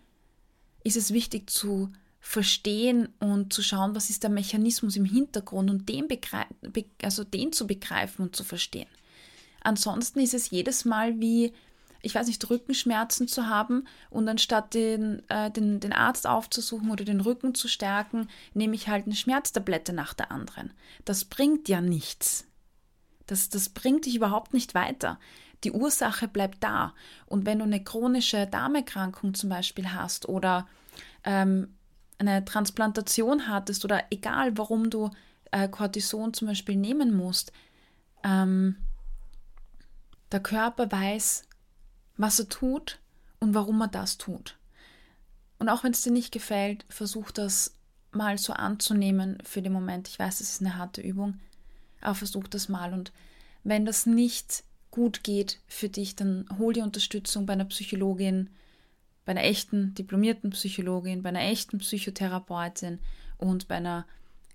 ist 0.84 0.97
es 0.97 1.13
wichtig 1.13 1.49
zu 1.49 1.91
verstehen 2.25 3.09
und 3.19 3.51
zu 3.51 3.62
schauen, 3.62 3.95
was 3.95 4.09
ist 4.09 4.23
der 4.23 4.29
Mechanismus 4.29 4.95
im 4.95 5.03
Hintergrund 5.03 5.69
und 5.69 5.89
den, 5.89 6.07
also 7.03 7.25
den 7.25 7.51
zu 7.51 7.67
begreifen 7.67 8.23
und 8.23 8.36
zu 8.36 8.45
verstehen. 8.45 8.88
Ansonsten 9.59 10.21
ist 10.21 10.33
es 10.33 10.49
jedes 10.49 10.86
Mal 10.86 11.19
wie, 11.19 11.51
ich 12.01 12.15
weiß 12.15 12.27
nicht, 12.27 12.49
Rückenschmerzen 12.49 13.27
zu 13.27 13.47
haben 13.47 13.86
und 14.09 14.29
anstatt 14.29 14.73
den, 14.73 15.21
äh, 15.29 15.51
den, 15.51 15.81
den 15.81 15.91
Arzt 15.91 16.25
aufzusuchen 16.25 16.91
oder 16.91 17.03
den 17.03 17.19
Rücken 17.19 17.55
zu 17.55 17.67
stärken, 17.67 18.29
nehme 18.53 18.75
ich 18.75 18.88
halt 18.88 19.05
eine 19.05 19.15
Schmerztablette 19.15 19.91
nach 19.91 20.13
der 20.13 20.31
anderen. 20.31 20.71
Das 21.03 21.25
bringt 21.25 21.67
ja 21.67 21.81
nichts. 21.81 22.47
Das, 23.27 23.49
das 23.49 23.67
bringt 23.67 24.05
dich 24.05 24.15
überhaupt 24.15 24.53
nicht 24.53 24.75
weiter. 24.75 25.19
Die 25.65 25.73
Ursache 25.73 26.29
bleibt 26.29 26.63
da. 26.63 26.93
Und 27.25 27.45
wenn 27.45 27.59
du 27.59 27.65
eine 27.65 27.83
chronische 27.83 28.47
Darmerkrankung 28.47 29.33
zum 29.33 29.49
Beispiel 29.49 29.91
hast 29.91 30.29
oder 30.29 30.67
ähm, 31.25 31.75
eine 32.27 32.45
Transplantation 32.45 33.47
hattest 33.47 33.86
oder 33.86 34.03
egal, 34.09 34.57
warum 34.57 34.89
du 34.89 35.12
äh, 35.51 35.67
Cortison 35.67 36.33
zum 36.33 36.47
Beispiel 36.47 36.75
nehmen 36.75 37.15
musst, 37.15 37.51
ähm, 38.23 38.77
der 40.31 40.41
Körper 40.41 40.91
weiß, 40.91 41.43
was 42.17 42.39
er 42.39 42.49
tut 42.49 42.99
und 43.39 43.53
warum 43.53 43.81
er 43.81 43.88
das 43.88 44.17
tut. 44.17 44.57
Und 45.59 45.69
auch 45.69 45.83
wenn 45.83 45.91
es 45.91 46.01
dir 46.01 46.12
nicht 46.12 46.31
gefällt, 46.31 46.86
versuch 46.89 47.31
das 47.31 47.75
mal 48.12 48.38
so 48.38 48.53
anzunehmen 48.53 49.38
für 49.43 49.62
den 49.62 49.73
Moment. 49.73 50.07
Ich 50.07 50.19
weiß, 50.19 50.41
es 50.41 50.53
ist 50.53 50.62
eine 50.62 50.77
harte 50.77 51.01
Übung, 51.01 51.39
aber 52.01 52.15
versuch 52.15 52.47
das 52.47 52.69
mal. 52.69 52.93
Und 52.93 53.12
wenn 53.63 53.86
das 53.86 54.05
nicht 54.05 54.63
gut 54.91 55.23
geht 55.23 55.59
für 55.67 55.89
dich, 55.89 56.15
dann 56.15 56.45
hol 56.57 56.73
dir 56.73 56.83
Unterstützung 56.83 57.45
bei 57.45 57.53
einer 57.53 57.65
Psychologin, 57.65 58.49
bei 59.25 59.31
einer 59.31 59.43
echten 59.43 59.93
diplomierten 59.95 60.49
Psychologin, 60.51 61.23
bei 61.23 61.29
einer 61.29 61.43
echten 61.43 61.77
Psychotherapeutin 61.79 62.99
und 63.38 63.67
bei 63.67 63.75
einer 63.75 64.05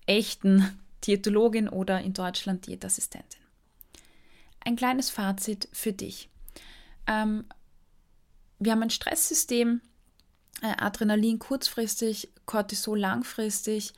echten 0.07 0.79
Diätologin 1.07 1.69
oder 1.69 2.01
in 2.01 2.13
Deutschland 2.13 2.67
Diätassistentin. 2.67 3.41
Ein 4.61 4.77
kleines 4.77 5.11
Fazit 5.11 5.69
für 5.73 5.93
dich. 5.93 6.29
Ähm, 7.07 7.45
wir 8.59 8.73
haben 8.73 8.83
ein 8.83 8.91
Stresssystem, 8.91 9.81
äh, 10.61 10.75
Adrenalin 10.77 11.39
kurzfristig, 11.39 12.29
Cortisol 12.47 12.99
langfristig, 12.99 13.93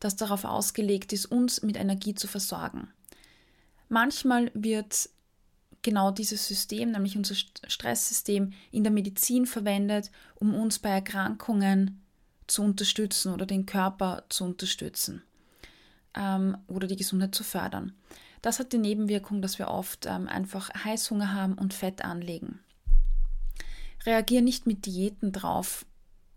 das 0.00 0.16
darauf 0.16 0.44
ausgelegt 0.44 1.12
ist, 1.12 1.26
uns 1.26 1.62
mit 1.62 1.76
Energie 1.76 2.14
zu 2.14 2.26
versorgen. 2.26 2.92
Manchmal 3.88 4.50
wird 4.54 5.08
genau 5.82 6.10
dieses 6.10 6.46
System, 6.46 6.92
nämlich 6.92 7.16
unser 7.16 7.34
Stresssystem, 7.34 8.52
in 8.70 8.84
der 8.84 8.92
Medizin 8.92 9.46
verwendet, 9.46 10.10
um 10.36 10.54
uns 10.54 10.78
bei 10.78 10.90
Erkrankungen 10.90 12.00
zu 12.46 12.62
unterstützen 12.62 13.32
oder 13.32 13.46
den 13.46 13.66
Körper 13.66 14.24
zu 14.28 14.44
unterstützen 14.44 15.22
ähm, 16.14 16.56
oder 16.68 16.86
die 16.86 16.96
Gesundheit 16.96 17.34
zu 17.34 17.44
fördern. 17.44 17.92
Das 18.42 18.58
hat 18.58 18.72
die 18.72 18.78
Nebenwirkung, 18.78 19.40
dass 19.40 19.58
wir 19.58 19.68
oft 19.68 20.06
ähm, 20.06 20.28
einfach 20.28 20.70
Heißhunger 20.84 21.32
haben 21.32 21.54
und 21.54 21.74
Fett 21.74 22.04
anlegen. 22.04 22.58
Reagier 24.04 24.42
nicht 24.42 24.66
mit 24.66 24.86
Diäten 24.86 25.30
drauf, 25.30 25.86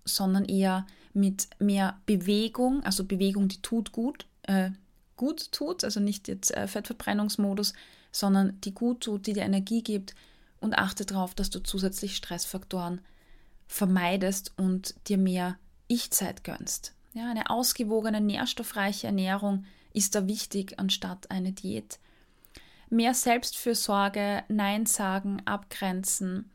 sondern 0.05 0.45
eher 0.45 0.85
mit 1.13 1.47
mehr 1.59 1.99
Bewegung, 2.05 2.83
also 2.83 3.05
Bewegung, 3.05 3.47
die 3.47 3.61
tut 3.61 3.91
gut, 3.91 4.27
äh, 4.43 4.69
gut 5.15 5.51
tut, 5.51 5.83
also 5.83 5.99
nicht 5.99 6.27
jetzt 6.27 6.55
äh, 6.55 6.67
Fettverbrennungsmodus, 6.67 7.73
sondern 8.15 8.59
die 8.61 8.73
gut 8.73 9.01
tut, 9.01 9.27
die 9.27 9.33
dir 9.33 9.43
Energie 9.43 9.83
gibt 9.83 10.15
und 10.61 10.77
achte 10.77 11.05
darauf, 11.05 11.35
dass 11.35 11.49
du 11.49 11.61
zusätzlich 11.61 12.15
Stressfaktoren 12.15 13.01
vermeidest 13.67 14.53
und 14.57 14.95
dir 15.09 15.17
mehr 15.17 15.57
Ich-Zeit 15.87 16.45
gönnst. 16.45 16.93
Ja, 17.13 17.29
eine 17.29 17.49
ausgewogene, 17.49 18.21
nährstoffreiche 18.21 19.07
Ernährung 19.07 19.65
ist 19.91 20.15
da 20.15 20.27
wichtig 20.27 20.79
anstatt 20.79 21.29
eine 21.29 21.51
Diät. 21.51 21.99
Mehr 22.89 23.13
Selbstfürsorge, 23.13 24.43
Nein 24.47 24.85
sagen, 24.85 25.41
abgrenzen, 25.45 26.51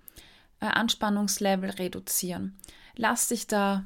äh, 0.61 0.66
Anspannungslevel 0.66 1.70
reduzieren. 1.70 2.57
Lass 2.96 3.29
dich 3.29 3.46
da 3.46 3.85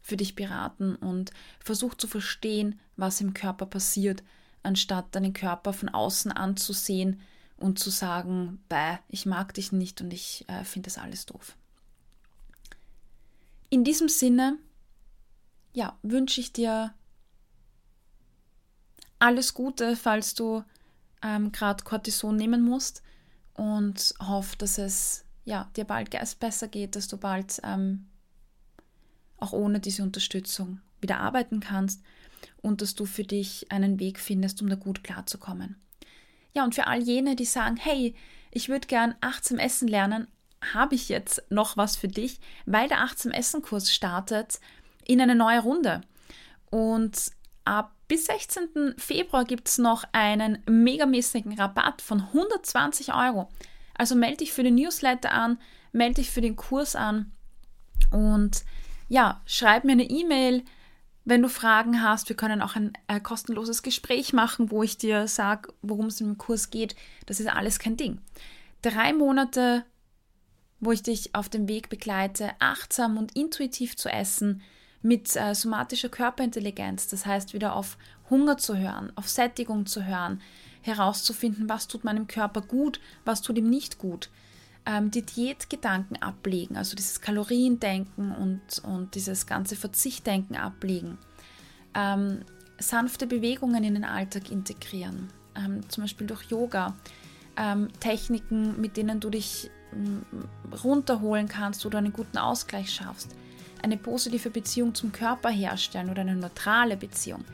für 0.00 0.16
dich 0.16 0.34
beraten 0.34 0.96
und 0.96 1.30
versuch 1.60 1.94
zu 1.94 2.08
verstehen, 2.08 2.80
was 2.96 3.20
im 3.20 3.32
Körper 3.32 3.66
passiert, 3.66 4.24
anstatt 4.62 5.14
deinen 5.14 5.32
Körper 5.32 5.72
von 5.72 5.88
außen 5.88 6.32
anzusehen 6.32 7.20
und 7.56 7.78
zu 7.78 7.90
sagen, 7.90 8.62
bäh, 8.68 8.98
ich 9.08 9.26
mag 9.26 9.54
dich 9.54 9.72
nicht 9.72 10.00
und 10.00 10.12
ich 10.12 10.44
äh, 10.48 10.64
finde 10.64 10.88
das 10.88 10.98
alles 10.98 11.26
doof. 11.26 11.56
In 13.70 13.84
diesem 13.84 14.08
Sinne, 14.08 14.58
ja, 15.72 15.98
wünsche 16.02 16.40
ich 16.40 16.52
dir 16.52 16.92
alles 19.18 19.54
Gute, 19.54 19.96
falls 19.96 20.34
du 20.34 20.64
ähm, 21.22 21.52
gerade 21.52 21.84
Cortison 21.84 22.36
nehmen 22.36 22.62
musst 22.62 23.02
und 23.54 24.14
hoffe, 24.20 24.56
dass 24.58 24.78
es 24.78 25.24
ja, 25.44 25.70
dir 25.76 25.84
bald 25.84 26.10
besser 26.38 26.68
geht, 26.68 26.96
dass 26.96 27.08
du 27.08 27.16
bald 27.16 27.60
ähm, 27.64 28.06
auch 29.38 29.52
ohne 29.52 29.80
diese 29.80 30.02
Unterstützung 30.02 30.80
wieder 31.00 31.18
arbeiten 31.18 31.60
kannst 31.60 32.02
und 32.62 32.80
dass 32.80 32.94
du 32.94 33.04
für 33.04 33.24
dich 33.24 33.70
einen 33.70 34.00
Weg 34.00 34.18
findest, 34.18 34.62
um 34.62 34.68
da 34.68 34.76
gut 34.76 35.04
klarzukommen. 35.04 35.76
Ja, 36.54 36.64
und 36.64 36.74
für 36.74 36.86
all 36.86 37.02
jene, 37.02 37.36
die 37.36 37.44
sagen, 37.44 37.76
hey, 37.76 38.14
ich 38.50 38.68
würde 38.68 38.86
gern 38.86 39.14
achtsam 39.20 39.58
essen 39.58 39.88
lernen, 39.88 40.28
habe 40.74 40.94
ich 40.94 41.08
jetzt 41.08 41.42
noch 41.50 41.76
was 41.76 41.96
für 41.96 42.08
dich, 42.08 42.38
weil 42.66 42.88
der 42.88 43.00
achtsam 43.00 43.32
Essen 43.32 43.62
Kurs 43.62 43.92
startet 43.92 44.60
in 45.04 45.20
eine 45.20 45.34
neue 45.34 45.60
Runde. 45.60 46.02
Und 46.70 47.32
ab 47.64 47.94
bis 48.06 48.26
16. 48.26 48.94
Februar 48.96 49.44
gibt 49.44 49.68
es 49.68 49.78
noch 49.78 50.04
einen 50.12 50.62
megamäßigen 50.66 51.58
Rabatt 51.58 52.02
von 52.02 52.20
120 52.20 53.12
Euro. 53.14 53.48
Also 53.94 54.14
melde 54.14 54.38
dich 54.38 54.52
für 54.52 54.62
den 54.62 54.76
Newsletter 54.76 55.32
an, 55.32 55.58
melde 55.92 56.16
dich 56.16 56.30
für 56.30 56.40
den 56.40 56.56
Kurs 56.56 56.94
an 56.94 57.32
und 58.10 58.64
ja, 59.08 59.40
schreib 59.46 59.84
mir 59.84 59.92
eine 59.92 60.08
E-Mail, 60.08 60.64
wenn 61.24 61.42
du 61.42 61.48
Fragen 61.48 62.02
hast. 62.02 62.28
Wir 62.28 62.36
können 62.36 62.62
auch 62.62 62.76
ein 62.76 62.92
äh, 63.06 63.20
kostenloses 63.20 63.82
Gespräch 63.82 64.32
machen, 64.32 64.70
wo 64.70 64.82
ich 64.82 64.98
dir 64.98 65.28
sage, 65.28 65.72
worum 65.82 66.06
es 66.06 66.20
im 66.20 66.38
Kurs 66.38 66.70
geht. 66.70 66.96
Das 67.26 67.40
ist 67.40 67.48
alles 67.48 67.78
kein 67.78 67.96
Ding. 67.96 68.18
Drei 68.82 69.12
Monate, 69.12 69.84
wo 70.80 70.92
ich 70.92 71.02
dich 71.02 71.34
auf 71.34 71.48
dem 71.48 71.68
Weg 71.68 71.88
begleite, 71.88 72.50
achtsam 72.58 73.16
und 73.16 73.36
intuitiv 73.36 73.96
zu 73.96 74.08
essen, 74.08 74.62
mit 75.02 75.36
äh, 75.36 75.54
somatischer 75.54 76.08
Körperintelligenz, 76.08 77.08
das 77.08 77.26
heißt 77.26 77.54
wieder 77.54 77.74
auf 77.74 77.98
Hunger 78.30 78.56
zu 78.56 78.76
hören, 78.76 79.12
auf 79.16 79.28
Sättigung 79.28 79.86
zu 79.86 80.04
hören, 80.04 80.40
herauszufinden, 80.80 81.68
was 81.68 81.88
tut 81.88 82.04
meinem 82.04 82.28
Körper 82.28 82.60
gut, 82.60 83.00
was 83.24 83.42
tut 83.42 83.58
ihm 83.58 83.68
nicht 83.68 83.98
gut. 83.98 84.30
Ähm, 84.84 85.12
die 85.12 85.22
Diätgedanken 85.22 86.20
ablegen, 86.20 86.76
also 86.76 86.96
dieses 86.96 87.20
Kaloriendenken 87.20 88.32
und, 88.34 88.84
und 88.84 89.14
dieses 89.14 89.46
ganze 89.46 89.76
Verzichtdenken 89.76 90.56
ablegen. 90.56 91.18
Ähm, 91.94 92.40
sanfte 92.78 93.28
Bewegungen 93.28 93.84
in 93.84 93.94
den 93.94 94.04
Alltag 94.04 94.50
integrieren, 94.50 95.28
ähm, 95.54 95.88
zum 95.88 96.02
Beispiel 96.04 96.26
durch 96.26 96.50
Yoga. 96.50 96.94
Ähm, 97.56 97.88
Techniken, 98.00 98.80
mit 98.80 98.96
denen 98.96 99.20
du 99.20 99.28
dich 99.30 99.70
mm, 99.92 100.76
runterholen 100.82 101.48
kannst, 101.48 101.84
du 101.84 101.90
einen 101.90 102.12
guten 102.12 102.38
Ausgleich 102.38 102.90
schaffst. 102.90 103.36
Eine 103.82 103.98
positive 103.98 104.48
Beziehung 104.50 104.94
zum 104.94 105.12
Körper 105.12 105.50
herstellen 105.50 106.08
oder 106.08 106.22
eine 106.22 106.34
neutrale 106.34 106.96
Beziehung. 106.96 107.44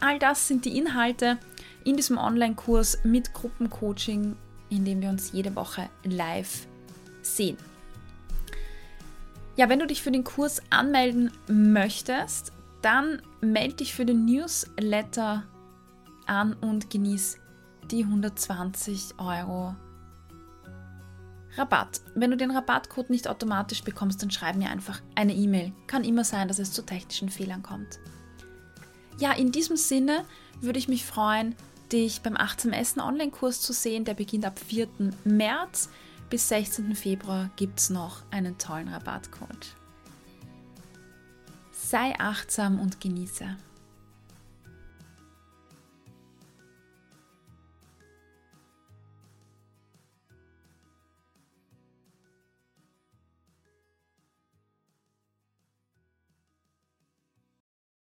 All 0.00 0.18
das 0.18 0.48
sind 0.48 0.64
die 0.64 0.78
Inhalte, 0.78 1.38
in 1.84 1.96
diesem 1.96 2.16
Online-Kurs 2.16 3.00
mit 3.04 3.34
Gruppencoaching, 3.34 4.36
in 4.70 4.84
dem 4.84 5.02
wir 5.02 5.10
uns 5.10 5.32
jede 5.32 5.54
Woche 5.54 5.88
live 6.04 6.66
sehen. 7.42 7.56
Ja, 9.56 9.68
wenn 9.68 9.80
du 9.80 9.86
dich 9.86 10.02
für 10.02 10.10
den 10.10 10.24
Kurs 10.24 10.62
anmelden 10.70 11.30
möchtest, 11.48 12.52
dann 12.80 13.20
melde 13.40 13.76
dich 13.76 13.94
für 13.94 14.06
den 14.06 14.24
Newsletter 14.24 15.44
an 16.26 16.54
und 16.54 16.88
genieß 16.90 17.38
die 17.90 18.04
120 18.04 19.14
Euro 19.18 19.74
Rabatt. 21.56 22.00
Wenn 22.14 22.30
du 22.30 22.36
den 22.38 22.50
Rabattcode 22.50 23.10
nicht 23.10 23.28
automatisch 23.28 23.82
bekommst, 23.82 24.22
dann 24.22 24.30
schreib 24.30 24.56
mir 24.56 24.70
einfach 24.70 25.02
eine 25.14 25.34
E-Mail. 25.34 25.72
Kann 25.86 26.02
immer 26.02 26.24
sein, 26.24 26.48
dass 26.48 26.58
es 26.58 26.72
zu 26.72 26.82
technischen 26.82 27.28
Fehlern 27.28 27.62
kommt. 27.62 27.98
Ja, 29.18 29.32
in 29.32 29.52
diesem 29.52 29.76
Sinne 29.76 30.24
würde 30.62 30.78
ich 30.78 30.88
mich 30.88 31.04
freuen, 31.04 31.54
dich 31.92 32.22
beim 32.22 32.38
18 32.38 32.72
Essen 32.72 33.00
Online-Kurs 33.00 33.60
zu 33.60 33.74
sehen. 33.74 34.06
Der 34.06 34.14
beginnt 34.14 34.46
ab 34.46 34.58
4. 34.58 34.88
März. 35.24 35.90
Bis 36.32 36.48
16. 36.48 36.94
Februar 36.94 37.50
gibt 37.56 37.78
es 37.78 37.90
noch 37.90 38.22
einen 38.30 38.56
tollen 38.56 38.88
Rabattcode. 38.88 39.76
Sei 41.72 42.18
achtsam 42.18 42.80
und 42.80 43.02
genieße. 43.02 43.54